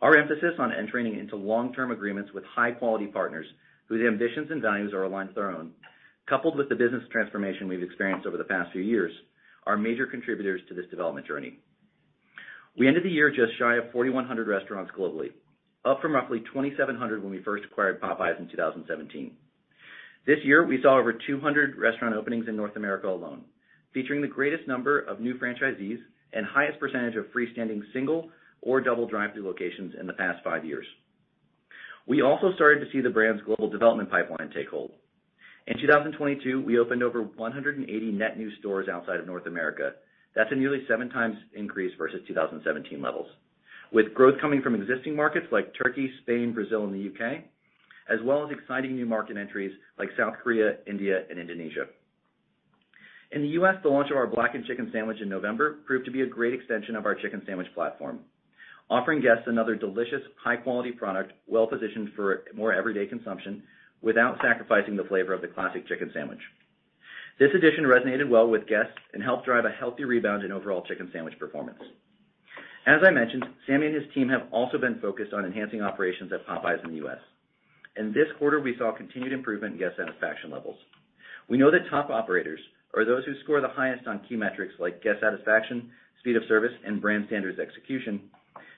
[0.01, 3.47] Our emphasis on entering into long-term agreements with high-quality partners
[3.89, 5.73] whose ambitions and values are aligned with our own,
[6.29, 9.13] coupled with the business transformation we've experienced over the past few years,
[9.67, 11.59] are major contributors to this development journey.
[12.79, 15.33] We ended the year just shy of 4,100 restaurants globally,
[15.85, 19.33] up from roughly 2,700 when we first acquired Popeyes in 2017.
[20.27, 23.43] This year, we saw over 200 restaurant openings in North America alone,
[23.93, 25.99] featuring the greatest number of new franchisees
[26.33, 30.87] and highest percentage of freestanding single or double drive-thru locations in the past five years.
[32.07, 34.93] We also started to see the brand's global development pipeline take hold.
[35.67, 39.93] In 2022, we opened over 180 net new stores outside of North America.
[40.35, 43.29] That's a nearly 7x increase versus 2017 levels,
[43.93, 47.45] with growth coming from existing markets like Turkey, Spain, Brazil, and the U.K.,
[48.09, 51.87] as well as exciting new market entries like South Korea, India, and Indonesia.
[53.31, 56.23] In the U.S., the launch of our Blackened Chicken Sandwich in November proved to be
[56.23, 58.21] a great extension of our chicken sandwich platform,
[58.91, 63.63] offering guests another delicious, high-quality product well-positioned for more everyday consumption
[64.03, 66.41] without sacrificing the flavor of the classic chicken sandwich.
[67.39, 71.09] This addition resonated well with guests and helped drive a healthy rebound in overall chicken
[71.13, 71.79] sandwich performance.
[72.85, 76.47] As I mentioned, Sami and his team have also been focused on enhancing operations at
[76.47, 77.19] Popeyes in the U.S.
[77.97, 80.77] In this quarter, we saw continued improvement in guest satisfaction levels.
[81.49, 82.59] We know that top operators,
[82.93, 86.73] or those who score the highest on key metrics like guest satisfaction, speed of service,
[86.85, 88.21] and brand standards execution,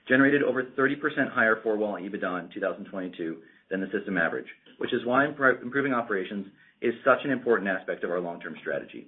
[0.07, 3.37] generated over 30% higher four-wall EBITDA in 2022
[3.71, 6.45] than the system average, which is why improving operations
[6.81, 9.07] is such an important aspect of our long-term strategy.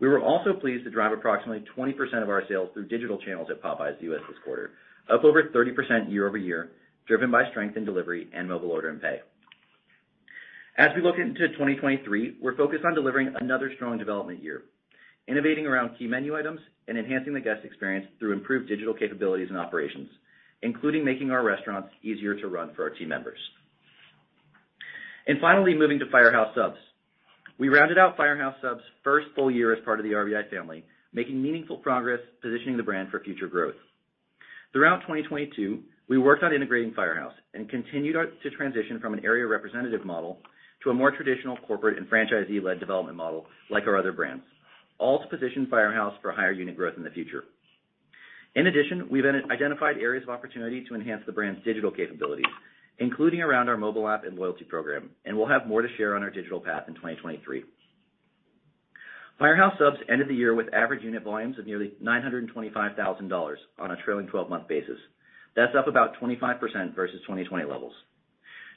[0.00, 3.62] We were also pleased to drive approximately 20% of our sales through digital channels at
[3.62, 4.20] Popeyes U.S.
[4.28, 4.70] this quarter,
[5.12, 6.70] up over 30% year-over-year,
[7.06, 9.18] driven by strength in delivery and mobile order and pay.
[10.76, 14.62] As we look into 2023, we're focused on delivering another strong development year,
[15.26, 19.58] innovating around key menu items and enhancing the guest experience through improved digital capabilities and
[19.58, 20.08] operations,
[20.62, 23.38] including making our restaurants easier to run for our team members.
[25.26, 26.78] And finally, moving to Firehouse Subs.
[27.58, 31.42] We rounded out Firehouse Subs' first full year as part of the RBI family, making
[31.42, 33.74] meaningful progress positioning the brand for future growth.
[34.72, 40.04] Throughout 2022, we worked on integrating Firehouse and continued to transition from an area representative
[40.04, 40.38] model
[40.84, 44.44] to a more traditional corporate and franchisee-led development model like our other brands,
[44.98, 47.42] all to position Firehouse for higher unit growth in the future.
[48.54, 52.46] In addition, we've identified areas of opportunity to enhance the brand's digital capabilities,
[52.98, 56.22] including around our mobile app and loyalty program, and we'll have more to share on
[56.22, 57.64] our digital path in 2023.
[59.38, 64.26] Firehouse Subs ended the year with average unit volumes of nearly $925,000 on a trailing
[64.26, 64.98] 12-month basis.
[65.54, 67.92] That's up about 25% versus 2020 levels.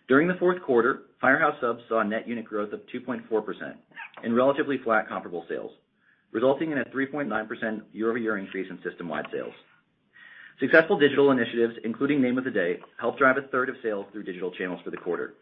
[0.07, 3.23] During the fourth quarter, Firehouse Subs saw net unit growth of 2.4%
[4.23, 5.71] and relatively flat comparable sales,
[6.31, 9.53] resulting in a 3.9% year-over-year increase in system-wide sales.
[10.61, 14.23] Successful digital initiatives, including Name of the Day, helped drive a third of sales through
[14.23, 15.33] digital channels for the quarter.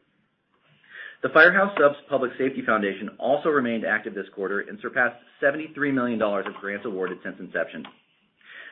[1.21, 6.21] The Firehouse Subs Public Safety Foundation also remained active this quarter and surpassed $73 million
[6.21, 7.83] of grants awarded since inception.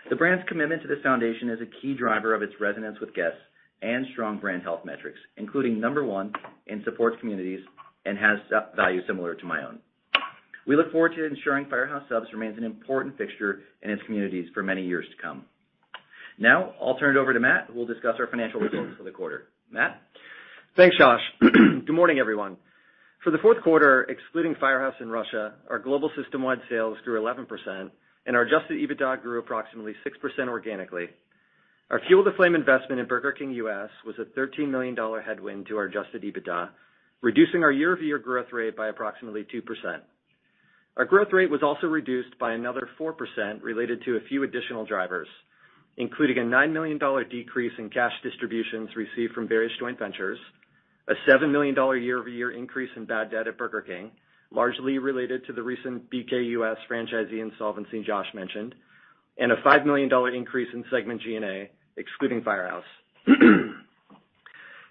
[0.09, 3.39] The brand's commitment to this foundation is a key driver of its resonance with guests
[3.81, 6.31] and strong brand health metrics, including number one
[6.67, 7.59] in supports communities
[8.05, 8.37] and has
[8.73, 9.79] values similar to my own.
[10.65, 14.63] We look forward to ensuring Firehouse Subs remains an important fixture in its communities for
[14.63, 15.43] many years to come.
[16.45, 19.47] I'll turn it over to Matt, who will discuss our financial results for the quarter.
[19.71, 20.01] Matt?
[20.75, 21.21] Thanks, Josh.
[21.41, 22.57] Good morning, everyone.
[23.23, 27.89] For the fourth quarter, excluding Firehouse and Russia, our global system-wide sales grew 11%,
[28.25, 31.07] and our adjusted EBITDA grew approximately 6% organically.
[31.89, 34.95] Our Fuel the Flame investment in Burger King US was a $13 million
[35.25, 36.69] headwind to our adjusted EBITDA,
[37.21, 39.61] reducing our year-over-year growth rate by approximately 2%.
[40.97, 43.13] Our growth rate was also reduced by another 4%
[43.63, 45.27] related to a few additional drivers,
[45.97, 50.37] including a $9 million decrease in cash distributions received from various joint ventures,
[51.09, 54.11] a $7 million year-over-year increase in bad debt at Burger King,
[54.51, 58.75] largely related to the recent BKUS franchisee insolvency Josh mentioned,
[59.37, 62.83] and a $5 million increase in segment G&A, excluding Firehouse.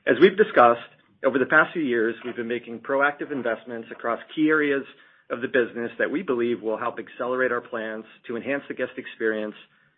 [0.07, 0.81] As we've discussed,
[1.25, 4.85] over the past few years, we've been making proactive investments across key areas
[5.31, 8.93] of the business that we believe will help accelerate our plans to enhance the guest
[8.97, 9.55] experience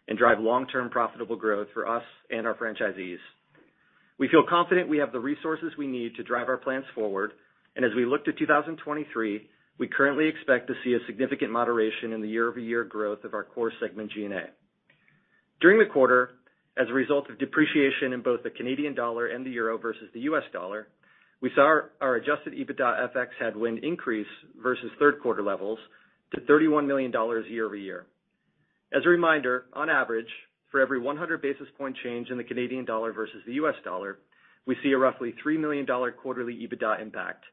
[0.09, 3.19] and drive long-term profitable growth for us and our franchisees.
[4.19, 7.33] We feel confident we have the resources we need to drive our plans forward,
[7.77, 12.21] and as we look to 2023, we currently expect to see a significant moderation in
[12.21, 14.51] the year-over-year growth of our core segment G&A.
[15.61, 16.31] During the quarter,
[16.77, 20.21] as a result of depreciation in both the Canadian dollar and the euro versus the
[20.21, 20.89] US dollar,
[21.41, 24.27] we saw our adjusted EBITDA FX headwind increase
[24.61, 25.79] versus third quarter levels
[26.35, 28.07] to $31 million year-over-year.
[28.93, 30.29] As a reminder, on average,
[30.71, 34.19] for every 100 basis point change in the Canadian dollar versus the US dollar,
[34.67, 37.45] we see a roughly $3 million quarterly EBITDA impact.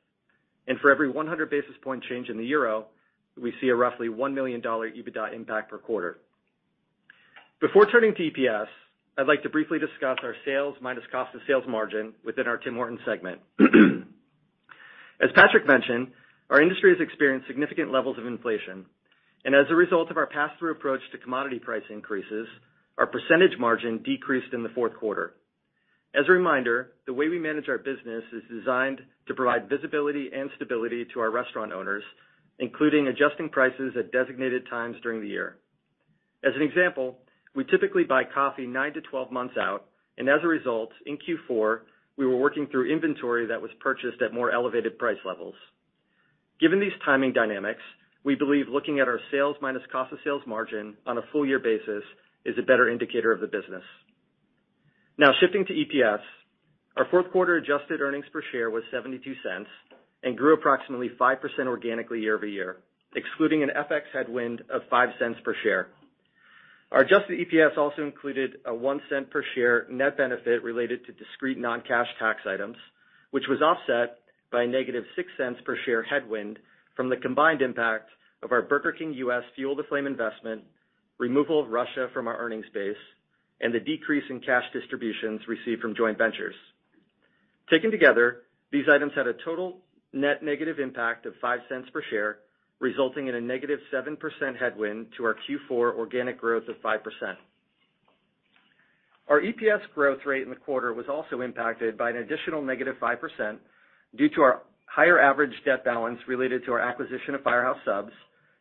[0.67, 2.87] And for every 100 basis point change in the euro,
[3.41, 6.19] we see a roughly $1 million EBITDA impact per quarter.
[7.61, 8.67] Before turning to EPS,
[9.17, 12.75] I'd like to briefly discuss our sales minus cost of sales margin within our Tim
[12.75, 13.39] Hortons segment.
[15.21, 16.09] As Patrick mentioned,
[16.49, 18.85] our industry has experienced significant levels of inflation,
[19.53, 22.47] as a result of our pass-through approach to commodity price increases,
[22.97, 25.35] our percentage margin decreased in the fourth quarter.
[26.15, 30.49] As a reminder, the way we manage our business is designed to provide visibility and
[30.55, 32.03] stability to our restaurant owners,
[32.59, 35.57] including adjusting prices at designated times during the year.
[36.43, 37.17] As an example,
[37.53, 39.85] we typically buy coffee nine to 12 months out,
[40.17, 41.81] and as a result, in Q4,
[42.17, 45.55] we were working through inventory that was purchased at more elevated price levels.
[46.61, 47.81] Given these timing dynamics,
[48.25, 51.59] we believe looking at our sales minus cost of sales margin on a full year
[51.59, 52.03] basis
[52.43, 53.83] is a better indicator of the business.
[55.17, 56.19] Now shifting to EPS.
[56.97, 59.65] Our fourth quarter adjusted earnings per share was $0.72
[60.23, 62.77] and grew approximately 5% organically year-over-year,
[63.15, 65.87] excluding an FX headwind of $0.05 per share.
[66.91, 72.07] Our adjusted EPS also included a $0.01 per share net benefit related to discrete non-cash
[72.19, 72.77] tax items,
[73.31, 74.19] which was offset
[74.51, 76.59] by a negative $0.06 per share headwind
[76.95, 78.09] from the combined impact
[78.43, 80.63] of our Burger King US Fuel the Flame investment,
[81.17, 82.95] removal of Russia from our earnings base,
[83.61, 86.55] and the decrease in cash distributions received from joint ventures.
[87.69, 89.77] Taken together, these items had a total
[90.13, 92.37] net negative impact of $0.05 per share,
[92.79, 94.17] resulting in a negative 7%
[94.59, 96.99] headwind to our Q4 organic growth of 5%.
[99.27, 103.57] Our EPS growth rate in the quarter was also impacted by an additional negative 5%
[104.15, 104.61] due to our
[104.95, 108.13] higher average debt balance related to our acquisition of Firehouse Subs,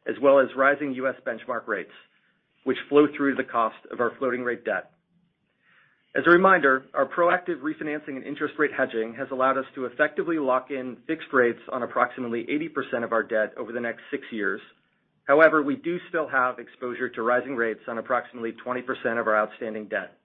[0.09, 1.93] as well as rising US benchmark rates,
[2.65, 4.91] which flow through to the cost of our floating rate debt.
[6.17, 10.39] As a reminder, our proactive refinancing and interest rate hedging has allowed us to effectively
[10.39, 12.45] lock in fixed rates on approximately
[12.95, 14.61] 80% of our debt over the next six years.
[15.27, 18.83] However, we do still have exposure to rising rates on approximately 20%
[19.21, 20.19] of our outstanding debt.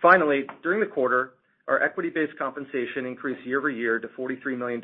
[0.00, 1.34] Finally, during the quarter,
[1.68, 4.82] our equity-based compensation increased year-over-year to $43 million,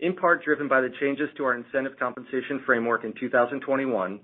[0.00, 4.20] in part driven by the changes to our incentive compensation framework in 2021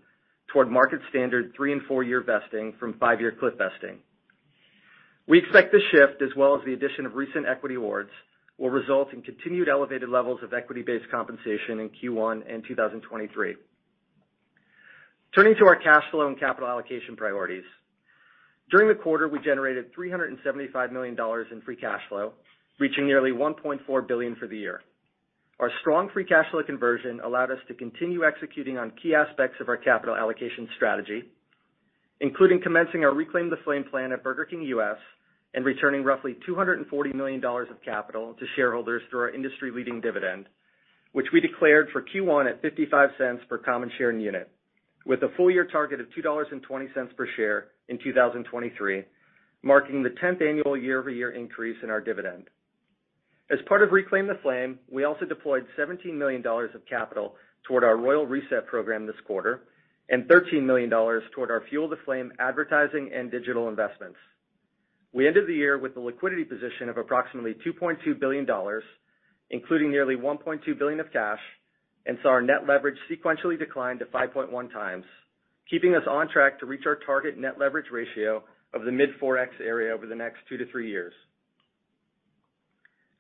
[0.53, 3.99] toward market standard three and four-year vesting from five-year cliff vesting.
[5.27, 8.11] We expect this shift, as well as the addition of recent equity awards,
[8.57, 13.57] will result in continued elevated levels of equity-based compensation in Q1 and 2023.
[15.35, 17.65] Turning to our cash flow and capital allocation priorities.
[18.71, 21.17] During the quarter, we generated $375 million
[21.51, 22.33] in free cash flow,
[22.79, 24.83] reaching nearly $1.4 billion for the year.
[25.59, 29.69] Our strong free cash flow conversion allowed us to continue executing on key aspects of
[29.69, 31.25] our capital allocation strategy,
[32.21, 34.99] including commencing our Reclaim the Flame plan at Burger King US
[35.55, 40.47] and returning roughly $240 million of capital to shareholders through our industry-leading dividend,
[41.13, 44.51] which we declared for Q1 at $0.55 per common share and unit,
[45.07, 49.05] with a full year target of $2.20 per share in 2023,
[49.63, 52.45] marking the 10th annual year-over-year increase in our dividend.
[53.51, 57.35] As part of Reclaim the Flame, we also deployed $17 million of capital
[57.67, 59.63] toward our Royal Reset program this quarter
[60.11, 64.19] and $13 million toward our Fuel the Flame advertising and digital investments.
[65.13, 68.47] We ended the year with a liquidity position of approximately $2.2 billion,
[69.51, 71.41] including nearly 1.2 billion of cash,
[72.09, 75.03] and saw our net leverage sequentially decline to 5.1x,
[75.71, 78.43] keeping us on track to reach our target net leverage ratio
[78.75, 81.13] of the mid-4x area over the next two to three years.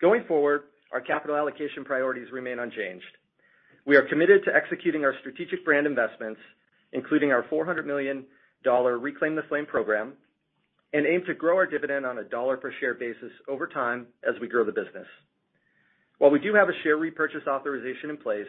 [0.00, 3.04] Going forward, our capital allocation priorities remain unchanged.
[3.86, 6.40] We are committed to executing our strategic brand investments,
[6.92, 8.24] including our $400 million
[8.64, 10.14] Reclaim the Flame program,
[10.94, 14.34] and aim to grow our dividend on a dollar per share basis over time as
[14.40, 15.06] we grow the business.
[16.18, 18.46] While we do have a share repurchase authorization in place,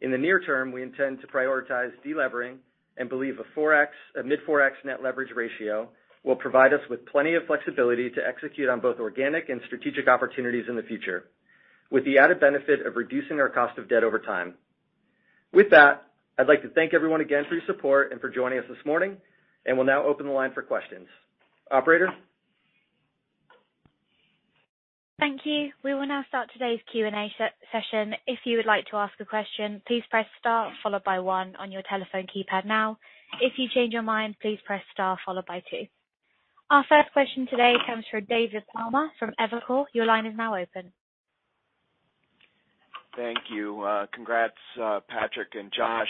[0.00, 2.56] in the near term, we intend to prioritize delevering
[2.96, 5.88] and believe a mid-4x net leverage ratio
[6.24, 10.66] will provide us with plenty of flexibility to execute on both organic and strategic opportunities
[10.68, 11.24] in the future,
[11.90, 14.54] with the added benefit of reducing our cost of debt over time.
[15.52, 16.06] With that,
[16.38, 19.16] I'd like to thank everyone again for your support and for joining us this morning,
[19.66, 21.06] and we'll now open the line for questions.
[21.70, 22.08] Operator?
[25.20, 25.70] Thank you.
[25.84, 27.30] We will now start today's Q&A
[27.70, 28.14] session.
[28.26, 31.70] If you would like to ask a question, please press star followed by one on
[31.70, 32.98] your telephone keypad now.
[33.38, 35.82] If you change your mind, please press star followed by two.
[36.70, 39.84] Our first question today comes from David Palmer from Evercore.
[39.92, 40.90] Your line is now open.
[43.14, 43.82] Thank you.
[43.82, 46.08] Uh, congrats, uh, Patrick and Josh,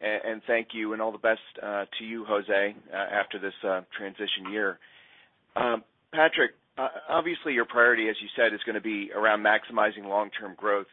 [0.00, 3.54] and thank you and all the best uh, to you, José, after this
[3.96, 4.80] transition year.
[5.54, 10.54] Um, Patrick, Uh, obviously, your priority, as you said, is gonna be around maximizing long-term
[10.54, 10.86] growth.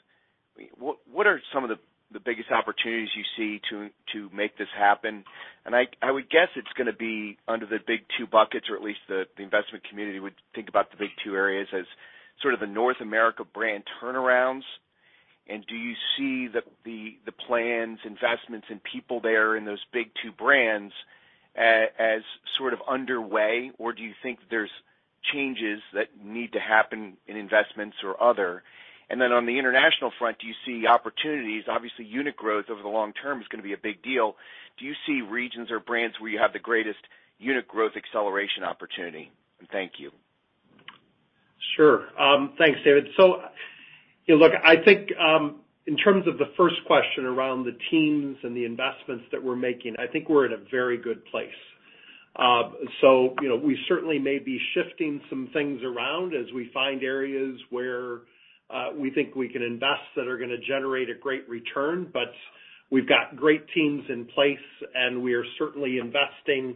[0.77, 5.23] What are some of the biggest opportunities you see to to make this happen?
[5.65, 8.99] And I would guess it's gonna be under the big two buckets, or at least
[9.07, 11.85] the investment community would think about the big two areas as
[12.41, 14.63] sort of the North America brand turnarounds.
[15.47, 20.31] And do you see the the plans, investments, and people there in those big two
[20.31, 20.93] brands
[21.55, 22.21] as
[22.57, 24.71] sort of underway, or do you think there's
[25.33, 28.63] changes that need to happen in investments or other?
[29.09, 31.63] And then on the international front, do you see opportunities?
[31.67, 34.35] Obviously, unit growth over the long term is gonna be a big deal.
[34.77, 36.99] Do you see regions or brands where you have the greatest
[37.39, 39.31] unit growth acceleration opportunity?
[39.59, 40.11] And thank you.
[41.75, 42.07] Sure.
[42.19, 43.07] Um, thanks, David.
[43.17, 43.41] So,
[44.27, 48.65] look, I think, um, in terms of the first question around the teams and the
[48.65, 51.49] investments that we're making, I think we're in a very good place.
[52.35, 52.71] Uh,
[53.41, 58.19] you know, we certainly may be shifting some things around as we find areas where
[58.69, 62.09] uh, we think we can invest that are gonna generate a great return.
[62.13, 62.31] But
[62.91, 64.57] we've got great teams in place,
[64.93, 66.75] and we are certainly investing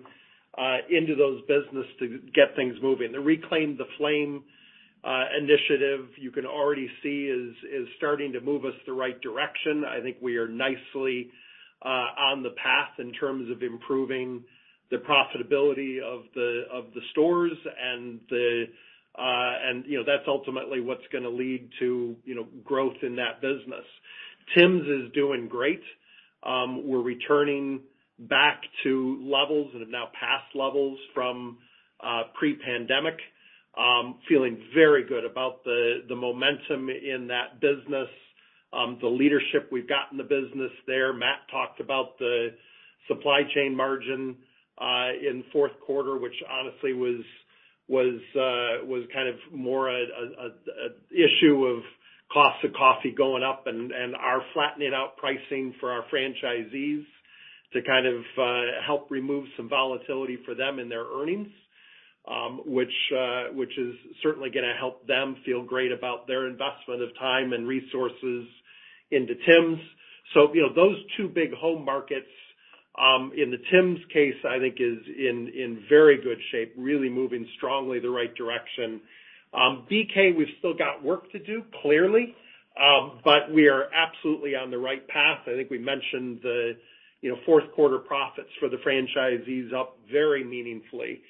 [0.57, 3.11] uh, into those business to get things moving.
[3.11, 4.43] The Reclaim the Flame
[5.37, 9.83] initiative, you can already see is starting to move us the right direction.
[9.85, 11.29] I think we are nicely
[11.83, 14.43] on the path in terms of improving
[14.93, 18.65] the profitability of the of the stores and, the,
[19.17, 23.41] uh and you know, that's ultimately what's gonna lead to, you know, growth in that
[23.41, 23.85] business.
[24.55, 25.81] Tim's is doing great.
[26.43, 27.81] Um, we're returning
[28.19, 31.57] back to levels and have now passed levels from
[32.03, 33.17] uh, pre-pandemic.
[33.75, 38.09] Um, feeling very good about the the momentum in that business,
[38.71, 41.11] um, the leadership we've got in the business there.
[41.11, 42.49] Matt talked about the
[43.07, 44.35] supply chain margin
[44.81, 47.23] in fourth quarter, which honestly was
[47.87, 50.05] was uh was kind of more a
[51.11, 51.83] issue of
[52.31, 57.03] cost of coffee going up and, and our flattening out pricing for our franchisees
[57.73, 61.49] to kind of uh help remove some volatility for them in their earnings,
[62.27, 63.93] um which uh which is
[64.23, 68.47] certainly gonna help them feel great about their investment of time and resources
[69.11, 69.79] into Tim's.
[70.33, 72.31] So you know, those two big home markets,
[73.35, 77.99] in the Tim's case, I think is in in very good shape, really moving strongly
[77.99, 79.01] the right direction.
[79.53, 82.35] Um BK, we've still got work to do, clearly,
[82.79, 85.39] um, but we are absolutely on the right path.
[85.47, 86.73] I think we mentioned the,
[87.21, 91.21] you know, fourth quarter profits for the franchisees up very meaningfully.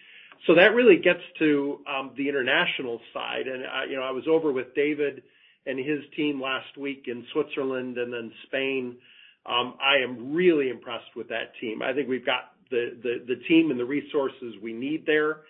[0.48, 3.48] So that really gets to um the international side.
[3.48, 5.24] And uh you know, I was over with David
[5.66, 8.98] and his team last week in Switzerland and then Spain.
[9.46, 11.82] Um, I am really impressed with that team.
[11.82, 12.92] I think we've got the
[13.28, 15.42] the team and the resources we need there.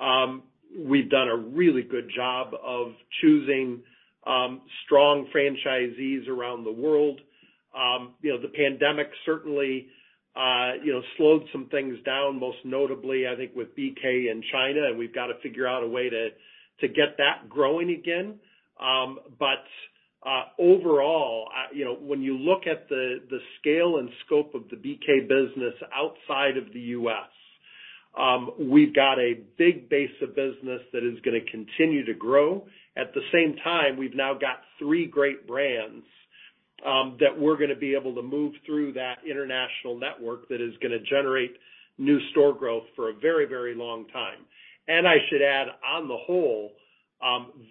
[0.00, 0.44] Um,
[0.78, 3.82] we've done a really good job of choosing
[4.26, 7.20] um, strong franchisees around the world.
[8.22, 9.88] You know, the pandemic certainly,
[10.36, 14.86] uh, you know, slowed some things down, most notably, I think, with BK in China,
[14.88, 16.28] and we've got to figure out a way to
[16.80, 18.38] to get that growing again.
[20.58, 25.26] Overall, you know, when you look at the the scale and scope of the BK
[25.28, 27.30] business outside of the U.S.,
[28.18, 32.66] um, we've got a big base of business that is gonna continue to grow.
[32.96, 36.04] At the same time, we've now got three great brands
[36.84, 41.56] that we're gonna be able to move through that international network that is gonna generate
[41.98, 44.44] new store growth for a very, very long time.
[44.88, 46.72] And I should add, on the whole,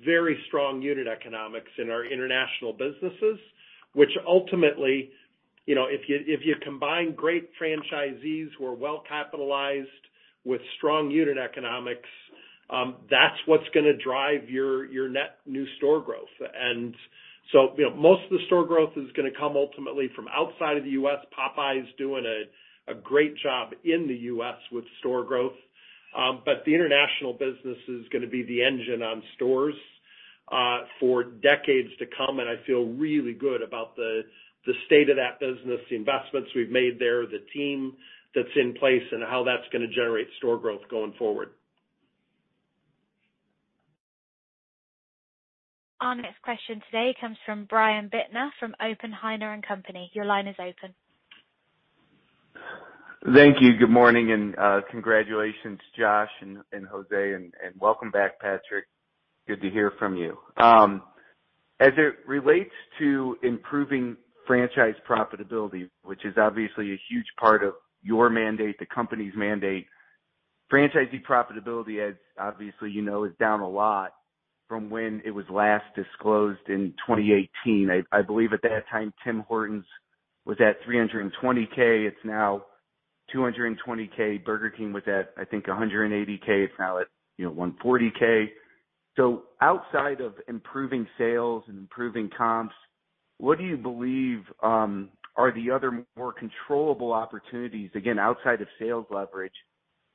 [0.05, 3.39] very strong unit economics in our international businesses,
[3.93, 5.09] which ultimately,
[5.65, 9.87] you know, if you if you combine great franchisees who are well capitalized
[10.45, 12.09] with strong unit economics,
[12.69, 16.27] um, that's what's gonna drive your your net new store growth.
[16.39, 16.93] And
[17.51, 20.83] so you know, most of the store growth is gonna come ultimately from outside of
[20.83, 21.25] the U.S.
[21.37, 24.57] Popeyes doing a great job in the U.S.
[24.71, 25.53] with store growth.
[26.15, 29.75] Um, the international business is gonna be the engine on stores
[30.51, 34.23] uh, for decades to come, and I feel really good about the
[34.65, 37.93] the state of that business, the investments we've made there, the team
[38.35, 41.51] that's in place, and how that's gonna generate store growth going forward.
[46.01, 49.75] Our next question today comes from Brian Bittner from Oppenheimer & Co.
[50.13, 50.95] Your line is open.
[53.25, 53.75] Thank you.
[53.77, 58.85] Good morning, and uh, congratulations, Josh and José, and welcome back, Patrick.
[59.45, 60.37] Good to hear from you.
[60.55, 61.03] Um,
[61.81, 64.15] as it relates to improving
[64.47, 69.85] franchise profitability, which is obviously a huge part of your mandate, the company's mandate,
[70.71, 74.13] franchisee profitability, as obviously you know, is down a lot
[74.69, 77.89] from when it was last disclosed in 2018.
[78.13, 79.85] I believe at that time, Tim Hortons
[80.45, 82.07] was at $320K.
[82.07, 82.63] It's now
[83.33, 84.43] 220K.
[84.43, 86.47] Burger King was at, I think, 180K.
[86.47, 87.07] It's now at,
[87.37, 88.47] you know, 140K.
[89.15, 92.73] So Outside of improving sales and improving comps,
[93.39, 99.05] what do you believe um, are the other more controllable opportunities, again, outside of sales
[99.11, 99.53] leverage,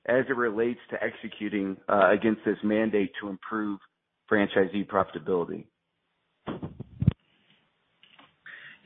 [0.07, 3.79] as it relates to executing uh, against this mandate to improve
[4.33, 5.67] franchisee profitability?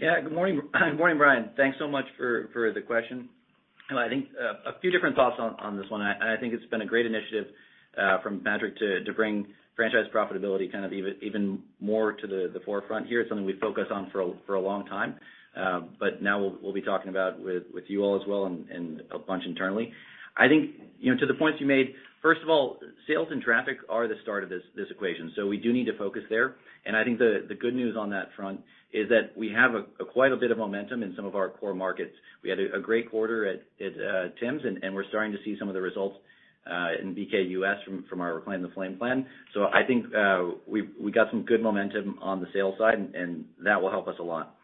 [0.00, 0.20] Yeah.
[0.20, 0.60] Good morning.
[0.72, 1.50] Good morning, Brian.
[1.56, 3.28] Thanks so much for for the question.
[3.96, 4.26] I think
[4.66, 6.02] a few different thoughts on this one.
[6.02, 7.46] I think it's been a great initiative
[8.22, 13.20] from Patrick to bring franchise profitability kind of even more to the forefront here.
[13.20, 15.14] It's something we focus on for for a long time.
[15.56, 19.18] Um but now we'll we'll be talking about with you all as well and a
[19.18, 19.92] bunch internally.
[20.36, 20.70] I think,
[21.00, 24.16] you know, to the points you made, first of all, sales and traffic are the
[24.22, 26.56] start of this equation, so we do need to focus there.
[26.86, 28.60] And I think the good news on that front
[28.92, 31.74] is that we have a quite a bit of momentum in some of our core
[31.74, 32.14] markets.
[32.42, 35.74] We had a great quarter at uh, Tim's, and we're starting to see some of
[35.74, 36.16] the results
[36.70, 37.76] uh, in BK US
[38.08, 39.26] from our Reclaim the Flame plan.
[39.54, 43.44] So I think uh, we we got some good momentum on the sales side, and
[43.64, 44.54] that will help us a lot.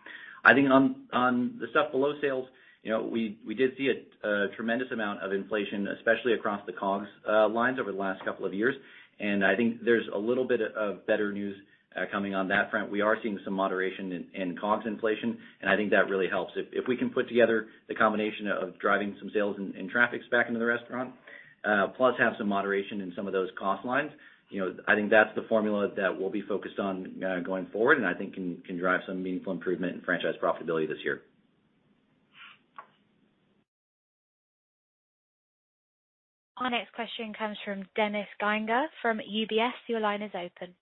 [0.44, 2.46] I think on the stuff below sales,
[2.85, 7.07] you know, we we did see a tremendous amount of inflation, especially across the COGS
[7.26, 8.74] uh, lines over the last couple of years.
[9.18, 11.57] And I think there's a little bit of better news
[11.97, 12.91] uh, coming on that front.
[12.91, 16.53] We are seeing some moderation in COGS inflation, and I think that really helps.
[16.57, 20.59] If we can put together the combination of driving some sales and traffic back into
[20.59, 21.14] the restaurant,
[21.64, 24.11] uh, plus have some moderation in some of those cost lines,
[24.51, 27.14] you know, I think that's the formula that we'll be focused on
[27.47, 31.22] going forward, and I think can drive some meaningful improvement in franchise profitability this year.
[36.65, 39.73] Our next question comes from Dennis Geiger from UBS.
[39.87, 40.75] Your line is open.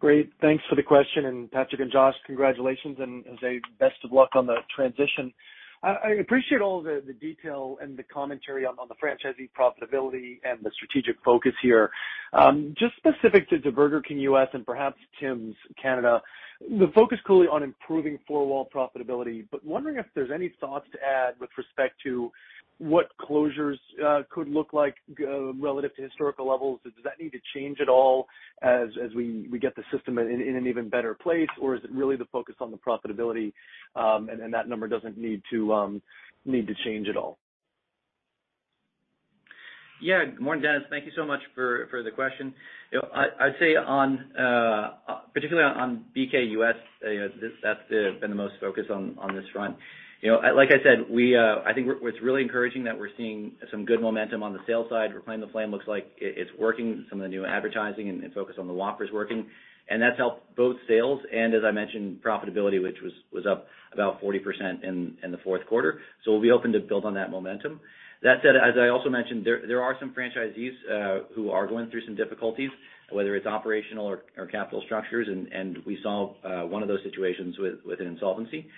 [0.00, 0.32] Great.
[0.40, 1.26] Thanks for the question.
[1.26, 5.30] And Patrick and Josh, congratulations, and José, best of luck on the transition.
[5.82, 11.16] I appreciate all the detail and the commentary on the franchisee profitability and the strategic
[11.24, 11.90] focus here.
[12.32, 16.22] Um, just specific to Burger King US and perhaps Tim's Canada,
[16.60, 21.34] the focus clearly on improving four-wall profitability, but wondering if there's any thoughts to add
[21.40, 22.30] with respect to
[22.82, 23.76] what closures
[24.30, 24.96] could look like
[25.60, 26.80] relative to historical levels.
[26.82, 28.26] Does that need to change at all
[28.60, 31.48] as as we get the system in an even better place?
[31.60, 33.52] Or is it really the focus on the profitability,
[33.94, 36.02] um and that number doesn't need to um
[36.44, 37.38] need to change at all?
[40.00, 40.24] Yeah.
[40.24, 40.82] Good morning, Dennis.
[40.90, 42.52] Thank you so much for the question.
[42.90, 44.32] You know, I'd say on
[45.32, 46.74] particularly on BK US,
[47.62, 49.76] that's been the most focus on on this front.
[50.22, 53.52] You know, like I said, we, uh I think what's really encouraging that we're seeing
[53.72, 55.12] some good momentum on the sales side.
[55.12, 57.04] Reclaim the Flame looks like it's working.
[57.10, 59.48] Some of the new advertising and focus on the Whopper is working.
[59.90, 62.98] And that's helped both sales and, as I mentioned, profitability, which
[63.32, 66.00] was up about 40% in the fourth quarter.
[66.24, 67.80] So we'll be hoping to build on that momentum.
[68.22, 72.04] That said, as I also mentioned, there there are some franchisees who are going through
[72.06, 72.70] some difficulties,
[73.10, 75.26] whether it's operational or capital structures.
[75.28, 76.34] And we saw
[76.68, 78.68] one of those situations with an insolvency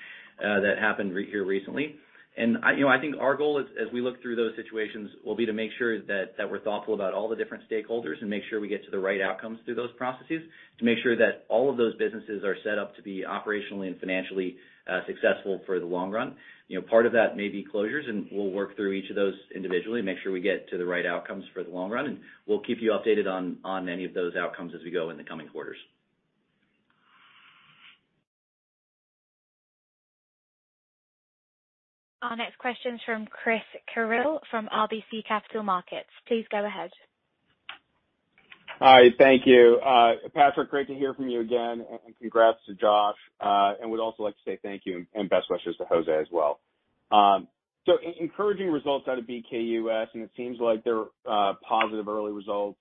[0.41, 1.95] Uh, that happened here recently.
[2.37, 5.37] And I you know, I think our goal as we look through those situations will
[5.37, 8.59] be to make sure that we're thoughtful about all the different stakeholders and make sure
[8.61, 10.43] we get to the right outcomes through those processes
[10.79, 14.01] to make sure that all of those businesses are set up to be operationally and
[14.01, 14.57] financially
[14.91, 16.35] uh, successful for the long run.
[16.67, 19.35] You know, part of that may be closures, and we'll work through each of those
[19.55, 22.19] individually and make sure we get to the right outcomes for the long run, and
[22.49, 25.25] we'll keep you updated on on any of those outcomes as we go in the
[25.25, 25.77] coming quarters.
[32.31, 33.61] Our next question is from Chris
[33.95, 36.09] Carril from RBC Capital Markets.
[36.27, 36.91] Please go ahead.
[38.81, 39.11] Hi.
[39.19, 39.79] Thank you.
[39.85, 43.17] Uh, Patrick, great to hear from you again, and congrats to Josh.
[43.43, 46.27] Uh, and would also like to say thank you and best wishes to Jose as
[46.33, 46.61] well.
[47.13, 47.47] Um,
[47.85, 52.33] so encouraging results out of BKUS, and it seems like there are uh, positive early
[52.33, 52.79] results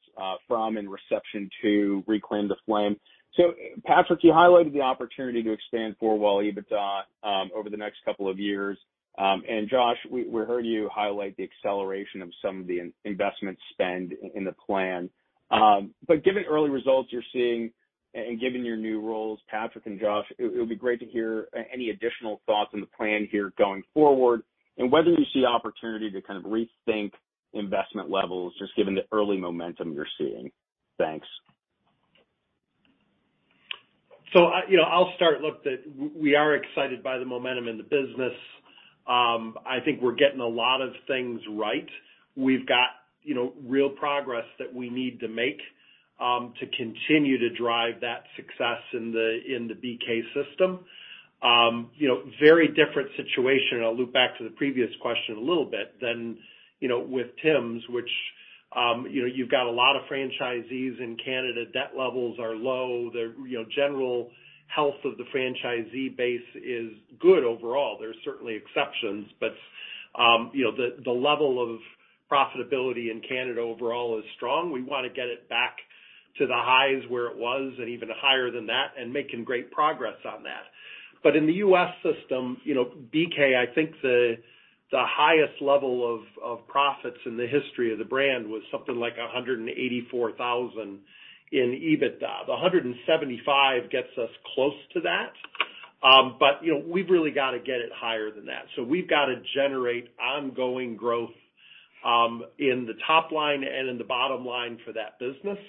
[0.48, 2.96] from and reception to Reclaim the Flame.
[3.36, 8.30] So Patrick, you highlighted the opportunity to expand four-wall EBITDA um, over the next couple
[8.30, 8.78] of years.
[9.18, 14.54] Josh, we heard you highlight the acceleration of some of the investment spend in the
[14.54, 15.10] plan.
[15.52, 17.72] Um but given early results you're seeing
[18.16, 21.90] and given your new roles, Patrick and Josh, it would be great to hear any
[21.90, 24.44] additional thoughts on the plan here going forward
[24.78, 27.12] and whether you see opportunity to kind of rethink
[27.54, 30.52] investment levels just given the early momentum you're seeing.
[30.98, 31.28] Thanks.
[34.36, 35.42] You know, I'll start.
[35.42, 35.84] Look, that
[36.16, 38.34] we are excited by the momentum in the business.
[39.08, 41.88] Um, I think we're getting a lot of things right.
[42.36, 42.88] We've got
[43.24, 45.60] you know, real progress that we need to make
[46.20, 50.80] um, to continue to drive that success in the in the BK system.
[51.42, 55.42] Um, you know, very different situation, and I'll loop back to the previous question a
[55.42, 56.38] little bit, than
[56.80, 58.10] you know, with Tim's, which
[58.76, 61.66] um you know, you've got a lot of franchisees in Canada.
[61.66, 63.10] Debt levels are low.
[63.12, 64.32] The you know, general
[64.74, 67.98] health of the franchisee base is good overall.
[68.00, 69.54] There's certainly exceptions, but
[70.20, 71.80] um, you know, the the level of
[72.32, 74.72] profitability in Canada overall is strong.
[74.72, 75.78] We want to get it back
[76.38, 80.18] to the highs where it was and even higher than that, and making great progress
[80.26, 80.64] on that.
[81.22, 81.94] But in the U.S.
[82.02, 84.36] system, you know, BK, I think the
[84.92, 91.00] the highest level of profits in the history of the brand was something like $184,000
[91.54, 92.48] in EBITDA.
[92.48, 95.34] The 175 gets us close to that.
[96.06, 98.66] Um, but you know, we've really got to get it higher than that.
[98.76, 101.30] So we've got to generate ongoing growth
[102.04, 105.60] um, in the top line and in the bottom line for that business.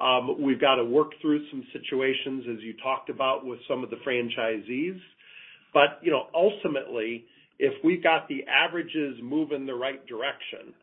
[0.00, 3.90] Um, we've got to work through some situations, as you talked about, with some of
[3.90, 4.98] the franchisees.
[5.72, 7.24] But you know, ultimately,
[7.60, 10.74] if we've got the averages moving in the right direction,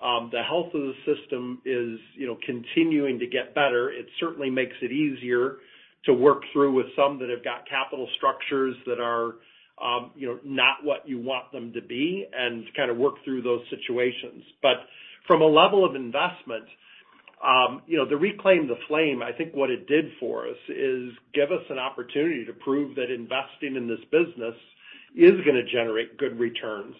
[0.00, 3.90] the health of the system is you know, continuing to get better.
[3.90, 5.56] It certainly makes it easier
[6.04, 9.34] to work through with some that have got capital structures that are
[9.82, 13.42] um you know, not what you want them to be and kind of work through
[13.42, 14.42] those situations.
[14.62, 14.76] But
[15.26, 16.64] from a level of investment,
[17.44, 21.12] um, you know, the Reclaim the Flame, I think what it did for us is
[21.34, 24.56] give us an opportunity to prove that investing in this business
[25.14, 26.96] is to generate good returns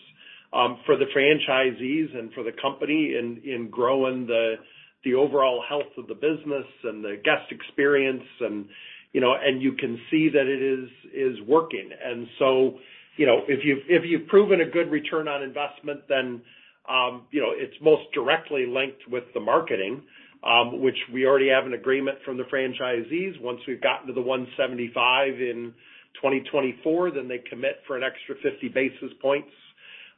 [0.51, 4.57] for the franchisees and for the company in growing the
[5.05, 8.66] the overall health of the business and the guest experience, and
[9.12, 11.90] you know, and you can see that it is is working.
[12.05, 12.78] And so,
[13.16, 16.42] you know, if you've if you've proven a good return on investment, then
[16.88, 20.03] um, you know, it's most directly linked with the marketing,
[20.44, 23.40] um, which we already have an agreement from the franchisees.
[23.40, 25.72] Once we've gotten to the 175 in
[26.14, 29.51] 2024, then they commit for an extra 50 basis points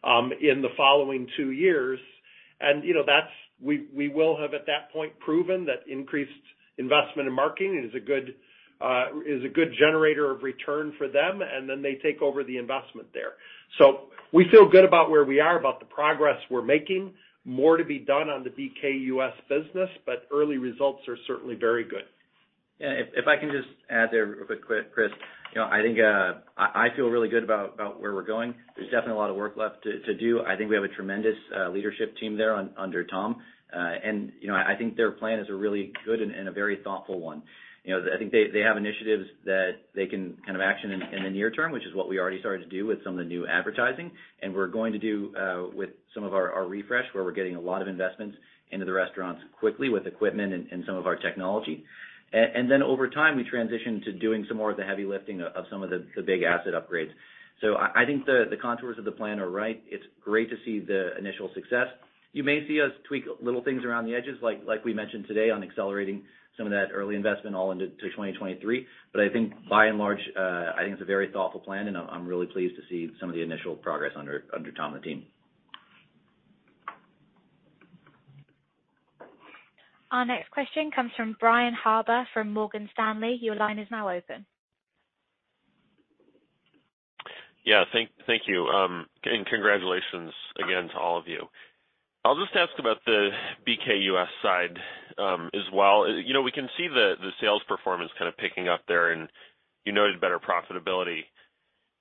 [0.05, 1.99] in the following two years.
[2.61, 6.31] And you know, that's we will have, at that point, proven that increased
[6.79, 8.35] investment in marketing is a good
[8.81, 12.57] uh is a good generator of return for them, and then they take over the
[12.57, 13.33] investment there.
[13.79, 17.13] So we feel good about where we are, about the progress we're making.
[17.45, 22.05] More to be done on the BKUS business, but early results are certainly very good.
[22.79, 22.95] Yeah.
[23.14, 25.11] If I can just add there real quick, Chris.
[25.55, 28.55] You know, I think uh I feel really good about about where we're going.
[28.76, 30.43] There's definitely a lot of work left to do.
[30.47, 31.37] I think we have a tremendous
[31.72, 33.37] leadership team there under Tom.
[33.74, 36.79] Uh and you know, I think their plan is a really good and a very
[36.85, 37.43] thoughtful one.
[37.85, 41.22] You know, I think they they have initiatives that they can kind of action in
[41.24, 43.24] the near term, which is what we already started to do with some of the
[43.24, 44.11] new advertising.
[44.43, 47.61] And we're going to do uh with some of our refresh, where we're getting a
[47.61, 48.37] lot of investments
[48.70, 51.85] into the restaurants quickly with equipment and some of our technology.
[52.33, 55.83] Then over time, we transitioned to doing some more of the heavy lifting of some
[55.83, 57.11] of the big asset upgrades.
[57.61, 59.83] So I think the contours of the plan are right.
[59.87, 61.87] It's great to see the initial success.
[62.33, 65.62] You may see us tweak little things around the edges like we mentioned today on
[65.62, 66.22] accelerating
[66.57, 68.87] some of that early investment all into 2023.
[69.14, 72.26] I think by and large, uh, I think it's a very thoughtful plan, and I'm
[72.26, 75.24] really pleased to see some of the initial progress under under Tom and the team.
[80.11, 83.39] Our next question comes from Brian Harbour from Morgan Stanley.
[83.41, 84.47] Your line is now open.
[87.65, 87.85] Yeah.
[87.93, 88.67] Thank thank you.
[88.67, 90.33] Um and congratulations
[90.63, 91.47] again to all of you.
[92.25, 93.31] I'll just ask about the
[93.67, 94.79] BK US side,
[95.19, 96.09] as well.
[96.09, 99.29] You know, we can see the sales performance kind of picking up there, and
[99.85, 101.23] you noted better profitability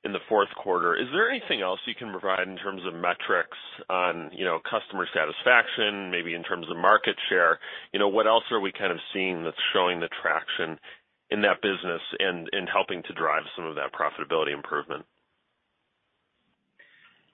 [0.08, 0.96] in the fourth quarter.
[0.96, 5.06] Is there anything else you can provide in terms of metrics on, you know, customer
[5.14, 7.60] satisfaction, maybe in terms of market share?
[7.92, 10.80] You know, what else are we kind of seeing that's showing the traction
[11.30, 15.06] in that business and helping to drive some of that profitability improvement?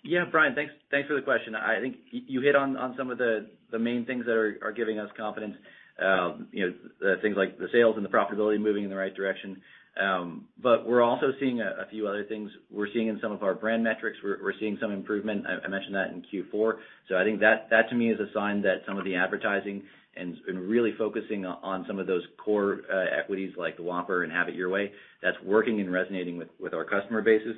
[0.03, 1.55] Yeah, Brian, thanks thanks for the question.
[1.55, 3.47] I think you hit on some of the
[3.77, 5.55] main things that are giving us confidence.
[6.01, 9.61] Um, you know, things like the sales and the profitability moving in the right direction.
[9.99, 12.49] Um, we're also seeing a few other things.
[12.71, 15.45] We're seeing in some of our brand metrics, we're seeing some improvement.
[15.47, 16.73] I mentioned that in Q4.
[17.15, 19.83] I think that that to me is a sign that some of the advertising
[20.15, 24.47] and really focusing on some of those core uh, equities like the Whopper and Have
[24.47, 24.91] It Your Way,
[25.21, 27.55] that's working and resonating with our customer bases.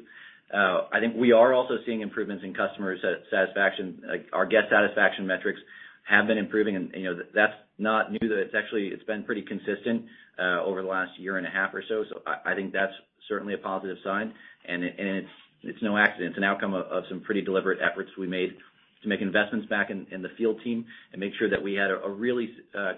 [0.53, 2.95] Uh, I think we are also seeing improvements in customer
[3.31, 4.01] satisfaction.
[4.07, 5.59] Like, our guest satisfaction metrics
[6.07, 8.19] have been improving and, you know, that's not new.
[8.21, 10.05] It's actually it's been pretty consistent
[10.39, 12.03] over the last year and a half or so.
[12.09, 12.93] So I think that's
[13.27, 14.33] certainly a positive sign.
[14.67, 16.29] And it's no accident.
[16.29, 18.55] It's an outcome of some pretty deliberate efforts we made
[19.03, 22.09] to make investments back in the field team and make sure that we had a
[22.09, 22.49] really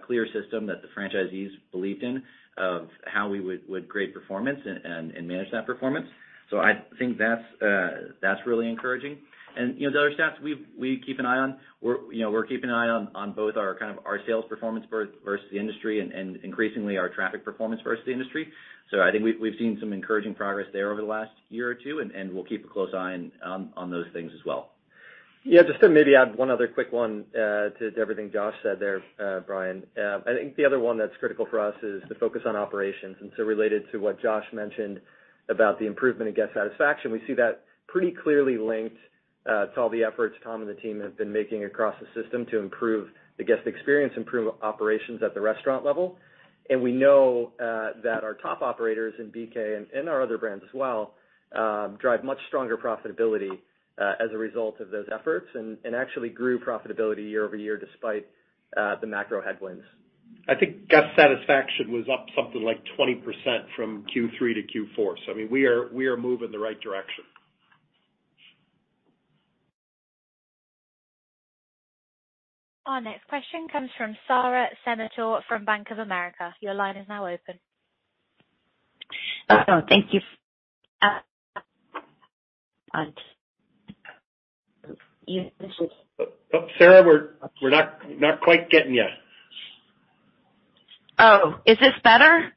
[0.05, 2.23] clear system that the franchisees believed in
[2.57, 6.07] of how we would grade performance and manage that performance.
[6.49, 9.17] So I think that's uh that's really encouraging.
[9.57, 12.45] And you know, the other stats we keep an eye on, we're you know, we're
[12.45, 16.37] keeping an eye on both our kind of our sales performance versus the industry and
[16.37, 18.47] increasingly our traffic performance versus the industry.
[18.91, 21.99] So I think we've seen some encouraging progress there over the last year or two,
[21.99, 24.71] and we'll keep a close eye on those things as well.
[25.49, 29.01] Yeah, just to maybe add one other quick one uh, to everything Josh said there,
[29.17, 29.83] uh, Brian.
[29.97, 33.15] Uh, I think the other one that's critical for us is the focus on operations.
[33.21, 34.99] And so related to what Josh mentioned
[35.49, 38.97] about the improvement in guest satisfaction, we see that pretty clearly linked
[39.77, 43.09] all the efforts Tom and the team have been making across the system to improve
[43.37, 46.17] the guest experience, improve operations at the restaurant level.
[46.69, 50.73] And we know uh, that our top operators in BK and our other brands as
[50.73, 51.13] well
[51.55, 53.51] um, drive much stronger profitability
[53.97, 58.27] uh, as a result of those efforts and actually grew profitability year-over-year despite
[58.75, 59.83] uh, the macro headwinds.
[60.49, 63.21] I think guest satisfaction was up something like 20%
[63.75, 64.61] from Q3 to
[65.01, 65.15] Q4.
[65.29, 67.23] I mean, we are we are moving the right direction.
[72.87, 76.55] Our next question comes from Sara Senatore from Bank of America.
[76.61, 77.59] Your line is now open.
[79.49, 80.21] Oh, thank you.
[86.53, 87.03] Oh, Sara,
[87.61, 89.03] we're not quite getting you.
[91.19, 92.53] Oh, is this better?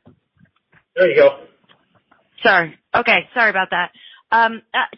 [0.95, 1.41] There you go.
[2.45, 2.79] Sorry.
[2.95, 3.29] Okay.
[3.35, 3.91] Sorry about that.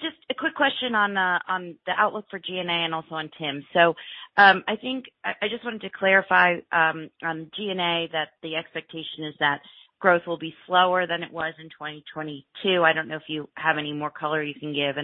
[0.00, 3.64] Just a quick question on uh on the outlook for G&A and also on Tim's.
[3.72, 3.94] So,
[4.36, 9.34] um, I think I just wanted to clarify um on G&A that the expectation is
[9.40, 9.60] that
[10.00, 12.82] growth will be slower than it was in 2022.
[12.82, 14.96] I don't know if you have any more color you can give.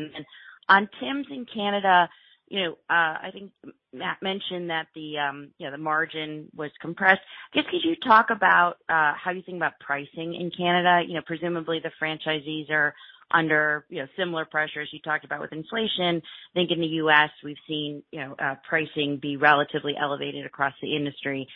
[0.69, 2.09] On Tim's in Canada,
[2.49, 3.53] you know, uh I think
[3.93, 7.21] Matt mentioned that the, um you know, the margin was compressed.
[7.53, 11.03] I guess, could you talk about uh how you think about pricing in Canada?
[11.07, 12.95] You know, presumably the franchisees are
[13.31, 16.23] under, you know, similar pressures you talked about with inflation.
[16.23, 17.31] I think in the U.S.
[17.45, 21.47] we've seen, you know, uh, pricing be relatively elevated across the industry.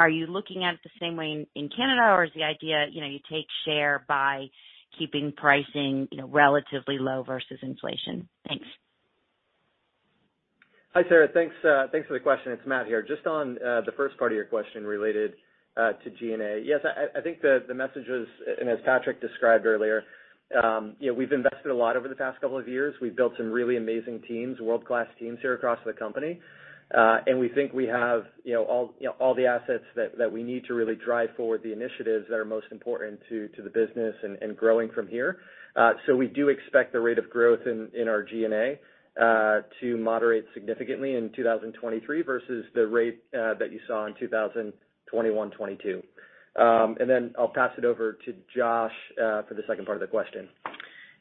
[0.00, 3.00] Are you looking at it the same way in Canada, or is the idea, you
[3.00, 4.46] know, you take share by
[4.96, 8.28] keeping pricing, you know, relatively low versus inflation?
[8.46, 8.64] Thanks.
[10.94, 11.26] Hi, Sara.
[11.26, 12.52] Uh, thanks for the question.
[12.52, 13.02] It's Matt here.
[13.02, 15.32] Just on uh, the first part of your question related
[15.76, 16.62] to G&A.
[16.64, 18.26] Yes, I think the message is,
[18.60, 20.02] and as Patrick described earlier,
[20.50, 22.94] you know, we've invested a lot over the past couple of years.
[23.00, 26.40] We've built some really amazing teams, world-class teams here across the company.
[26.94, 30.74] Uh and we think we have, you know, all the assets that we need to
[30.74, 35.06] really drive forward the initiatives that are most important to the business and growing from
[35.06, 35.38] here.
[35.76, 38.78] Uh so we do expect the rate of growth in our G&A
[39.80, 46.02] to moderate significantly in 2023 versus the rate that you saw in 2021, 2022.
[46.56, 50.48] I'll pass it over to Josh uh for the second part of the question.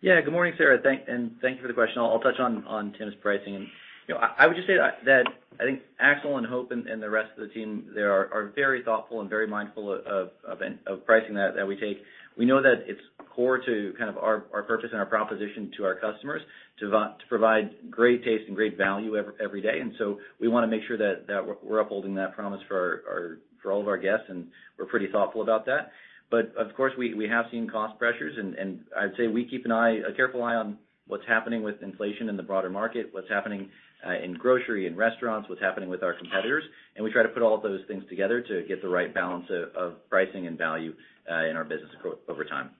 [0.01, 0.21] Yeah.
[0.21, 0.79] Good morning, Sara.
[0.81, 1.99] Thank you for the question.
[1.99, 3.55] I'll touch on Tim's pricing.
[3.55, 3.67] And
[4.07, 5.23] you know, I would just say that
[5.59, 9.21] I think Axel and Hope and the rest of the team there are very thoughtful
[9.21, 11.97] and very mindful of pricing that we take.
[12.37, 13.01] We know that it's
[13.35, 16.41] core to kind of our purpose and our proposition to our customers
[16.79, 19.79] to provide great taste and great value every day.
[19.81, 21.25] And so we wanna make sure that
[21.63, 23.39] we're upholding that promise for
[23.71, 24.47] all of our guests, and
[24.77, 25.91] we're pretty thoughtful about that.
[26.29, 29.99] But of course, we have seen cost pressures, and I'd say we keep an eye,
[30.07, 33.69] a careful eye on what's happening with inflation in the broader market, what's happening
[34.05, 36.63] uh, in grocery and restaurants, what's happening with our competitors,
[36.95, 39.45] and we try to put all of those things together to get the right balance
[39.75, 40.93] of pricing and value
[41.31, 41.89] uh, in our business
[42.27, 42.71] over time.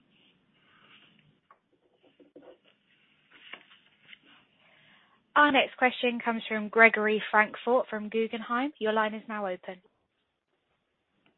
[5.37, 8.73] Our next question comes from Gregory Francfort from Guggenheim.
[8.79, 9.75] Your line is now open.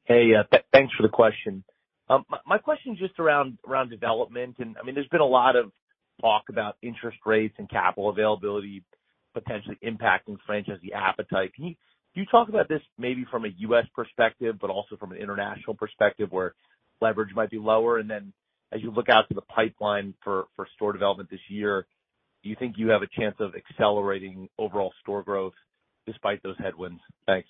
[0.09, 1.63] Hey, uh, thanks for the question.
[2.09, 4.55] Um, my question is just around around development.
[4.57, 5.71] And I mean, there's been a lot of
[6.19, 8.83] talk about interest rates and capital availability
[9.35, 11.53] potentially impacting franchisee appetite.
[11.53, 11.75] Can
[12.15, 13.85] you talk about this maybe from a U.S.
[13.95, 16.55] perspective, but also from an international perspective where
[17.01, 17.99] leverage might be lower?
[17.99, 18.33] And then
[18.73, 21.85] as you look out to the pipeline for store development this year,
[22.41, 25.53] do you think you have a chance of accelerating overall store growth
[26.07, 26.99] despite those headwinds?
[27.27, 27.47] Thanks.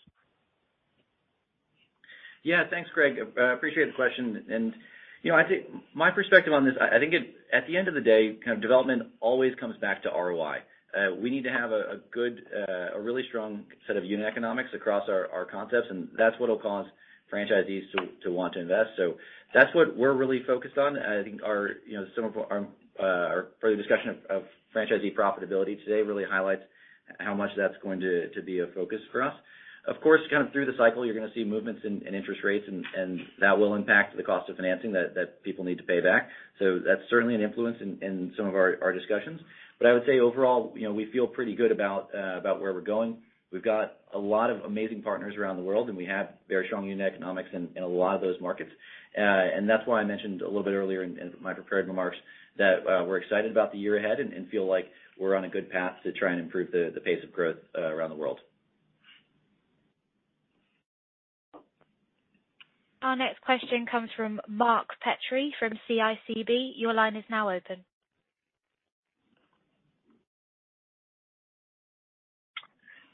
[2.43, 2.63] Yeah.
[2.69, 3.17] Thanks, Greg.
[3.37, 4.45] I appreciate the question.
[4.49, 4.73] And
[5.21, 7.13] you know, I think my perspective on this, I think
[7.51, 10.59] at the end of the day, kind of development always comes back to ROI.
[10.95, 14.69] Uh, we need to have a good, uh, a really strong set of unit economics
[14.73, 16.85] across our concepts, and that's what'll cause
[17.31, 17.83] franchisees
[18.23, 18.89] to want to invest.
[18.97, 19.15] So
[19.53, 20.97] that's what we're really focused on.
[20.97, 22.67] I think our, you know, some of our um,
[22.99, 24.43] uh our further discussion of
[24.75, 26.63] franchisee profitability today really highlights
[27.19, 29.33] how much that's going to be a focus for us.
[29.87, 33.21] Of course, kind of through the cycle, you're gonna see movements in interest rates and
[33.39, 36.29] that will impact the cost of financing that people need to pay back.
[36.59, 39.41] So that's certainly an influence in some of our discussions.
[39.79, 42.73] But I would say overall, you know, we feel pretty good about uh, about where
[42.73, 43.17] we're going.
[43.51, 46.85] We've got a lot of amazing partners around the world, and we have very strong
[46.85, 48.71] unit economics in a lot of those markets.
[49.17, 52.17] Uh and that's why I mentioned a little bit earlier in my prepared remarks
[52.57, 54.85] that uh, we're excited about the year ahead and feel like
[55.19, 58.11] we're on a good path to try and improve the pace of growth uh, around
[58.11, 58.39] the world.
[63.01, 66.73] Our next question comes from Mark Petrie from CIBC.
[66.75, 67.85] Your line is now open.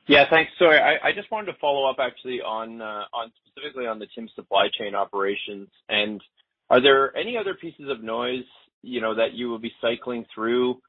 [0.08, 0.52] Yeah, thanks.
[0.60, 4.32] Sorry, I just wanted to follow up actually on uh, on specifically on the Tim's
[4.36, 5.68] supply chain operations.
[5.90, 6.22] And
[6.70, 8.44] are there any other pieces of noise,
[8.84, 10.80] you know, that you will be cycling through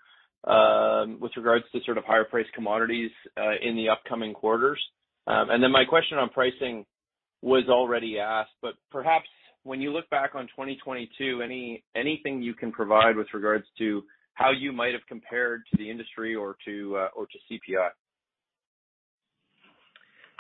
[0.45, 4.83] um, with regards to sort of higher priced commodities uh, in the upcoming quarters?
[5.27, 6.85] Um and then my question on pricing
[7.43, 9.29] was already asked, but perhaps
[9.63, 11.43] when you look back on 2022,
[11.95, 14.03] anything you can provide with regards to
[14.35, 17.89] how you might have compared to the industry or to uh or to CPI?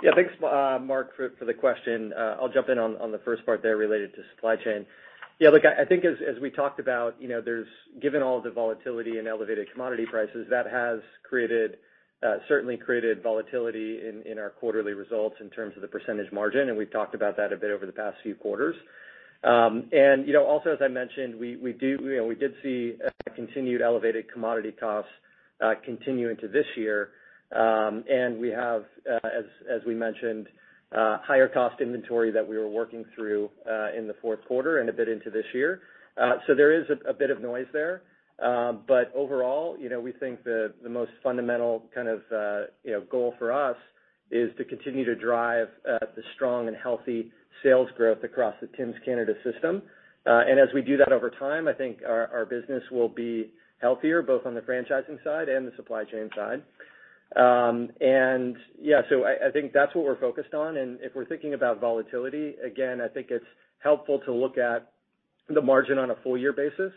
[0.02, 0.10] Yeah.
[0.14, 2.12] Thanks, Mark, for the question.
[2.16, 4.86] I'll jump in on the first part there related to supply chain.
[5.38, 7.66] Yeah, look, I think as as we talked about, you know, there's
[8.00, 11.00] given all the volatility and elevated commodity prices, that has
[12.48, 16.90] certainly created volatility in our quarterly results in terms of the percentage margin, and we've
[16.92, 18.76] talked about that a bit over the past few quarters.
[19.44, 22.52] Um and you know, also, as I mentioned, we we do you know we did
[22.62, 22.94] see
[23.34, 25.10] continued elevated commodity costs
[25.84, 27.10] continue into this year.
[27.54, 30.46] Um and we have, as as we mentioned,
[30.92, 33.50] higher cost inventory that we were working through
[33.96, 35.80] in the fourth quarter and a bit into this year.
[36.16, 38.02] Uh so there is a bit of noise there.
[38.42, 42.20] Overall, you know, we think the most fundamental kind of,
[42.84, 43.76] you know, goal for us
[44.30, 47.32] is to continue to drive the strong and healthy
[47.62, 49.82] sales growth across the Tim's Canada system.
[50.26, 54.22] Uh and as we do that over time, I think our business will be healthier,
[54.22, 56.62] both on the franchising side and the supply chain side.
[57.36, 60.76] Um and yeah, so I think that's what we're focused on.
[60.76, 63.44] And if we're thinking about volatility, again, I think it's
[63.78, 64.92] helpful to look at
[65.48, 66.92] the margin on a full year basis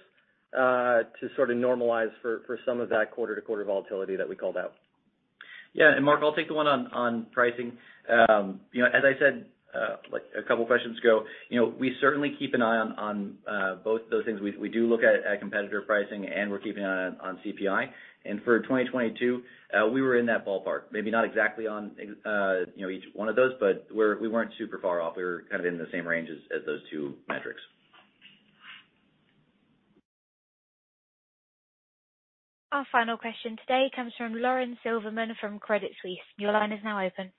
[0.51, 4.73] Uh, to sort of normalize for some of that quarter-to-quarter volatility that we called out.
[5.73, 5.95] Yeah.
[5.95, 7.73] And Mark, I'll take the one on pricing.
[8.09, 9.45] Um, you know, as I said,
[9.75, 13.75] uh, like a couple questions ago, you know, we certainly keep an eye on uh
[13.83, 14.41] both those things.
[14.41, 17.85] We we do look at competitor pricing, and we're keeping an eye on CPI.
[18.25, 19.41] And for 2022,
[19.71, 20.85] uh, we were in that ballpark.
[20.91, 22.15] Maybe not exactly on, you
[22.83, 25.15] know, each one of those, but we weren't super far off.
[25.15, 27.61] We were kind of in the same range as those two metrics.
[32.71, 36.19] Our final question today comes from Lauren Silberman from Credit Suisse.
[36.37, 37.31] Your line is now open.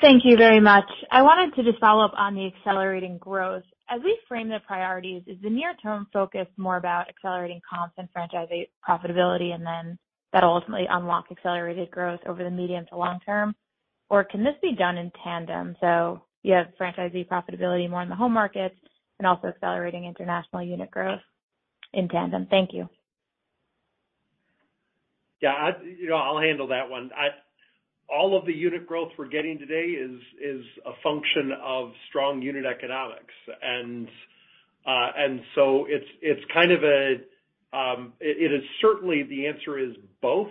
[0.00, 0.90] Thank you very much.
[1.12, 3.62] I wanted to just follow up on the accelerating growth.
[3.88, 8.08] As we frame the priorities, is the near term focus more about accelerating comps and
[8.12, 9.96] franchisee profitability and then
[10.32, 13.54] that'll ultimately unlock accelerated growth over the medium to long term?
[14.10, 18.16] Or can this be done in tandem, so you have franchisee profitability more in the
[18.16, 18.74] home markets
[19.20, 21.20] and also accelerating international unit growth
[21.92, 22.48] in tandem?
[22.50, 22.88] Thank you.
[25.42, 27.10] Yeah, you know, I'll handle that one.
[28.08, 32.64] All of the unit growth we're getting today is is a function of strong unit
[32.64, 33.34] economics.
[33.60, 34.06] And
[34.86, 37.16] uh and so it's it's kind of a,
[38.20, 40.50] it is certainly the answer is both,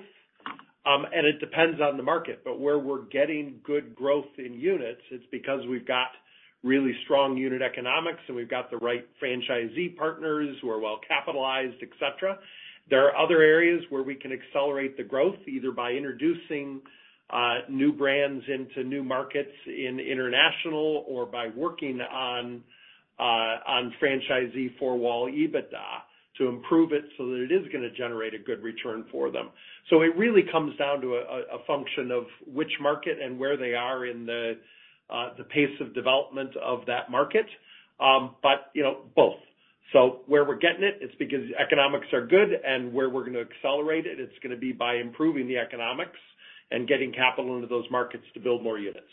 [0.86, 2.42] and it depends on the market.
[2.44, 6.08] But where we're getting good growth in units, it's because we've got
[6.64, 11.78] really strong unit economics, and we've got the right franchisee partners who are well capitalized,
[11.82, 12.38] et cetera.
[12.90, 16.82] There are other areas where we can accelerate the growth, either by introducing
[17.30, 22.62] uh new brands into new markets in international or by working on
[23.20, 26.02] uh on franchisee four-wall EBITDA
[26.38, 29.50] to improve it so that it is gonna generate a good return for them.
[29.90, 34.06] So it really comes down to a function of which market and where they are
[34.06, 34.58] in the
[35.10, 37.46] uh the pace of development of that market.
[38.00, 39.36] Um, but you know, both.
[39.94, 44.06] So where we're getting it, it's because economics are good, and where we're gonna accelerate
[44.06, 46.18] it, it's gonna be by improving the economics
[46.72, 49.12] and getting capital into those markets to build more units.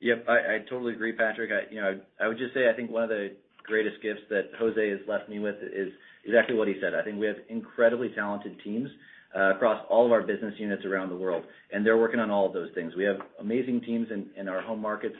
[0.00, 1.50] Yep, I totally agree, Patrick.
[1.70, 4.90] You know, I would just say I think one of the greatest gifts that Jose
[4.90, 5.92] has left me with is
[6.24, 6.92] exactly what he said.
[6.92, 8.88] I think we have incredibly talented teams
[9.36, 12.46] uh, across all of our business units around the world, and they're working on all
[12.46, 12.94] of those things.
[12.96, 15.14] We have amazing teams in our home markets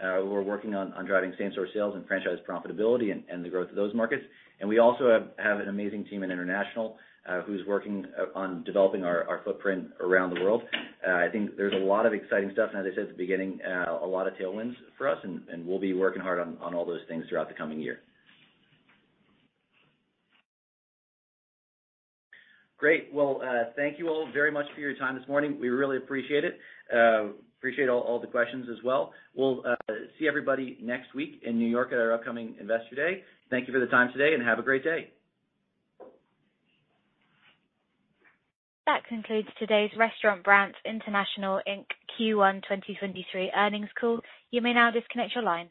[0.00, 3.74] Uh, who are working on driving same-store sales and franchise profitability and the growth of
[3.74, 4.22] those markets.
[4.60, 6.96] And we also have an amazing team in international
[7.28, 10.62] uh, who's working uh, on developing our footprint around the world.
[11.04, 13.58] I think there's a lot of exciting stuff, and as I said at the beginning,
[14.00, 17.24] a lot of tailwinds for us, and we'll be working hard on all those things
[17.28, 17.98] throughout the coming year.
[22.78, 23.08] Great.
[23.12, 23.42] Well,
[23.74, 25.58] thank you all very much for your time this morning.
[25.60, 26.58] We really appreciate it.
[27.58, 29.12] Appreciate all the questions as well.
[29.34, 33.22] We'll uh, see everybody next week in New York at our upcoming Investor Day.
[33.50, 35.10] Thank you for the time today, and have a great day.
[38.86, 41.84] That concludes today's Restaurant Brands International Inc.
[42.18, 44.20] Q1 2023 earnings call.
[44.50, 45.68] You may now disconnect your line.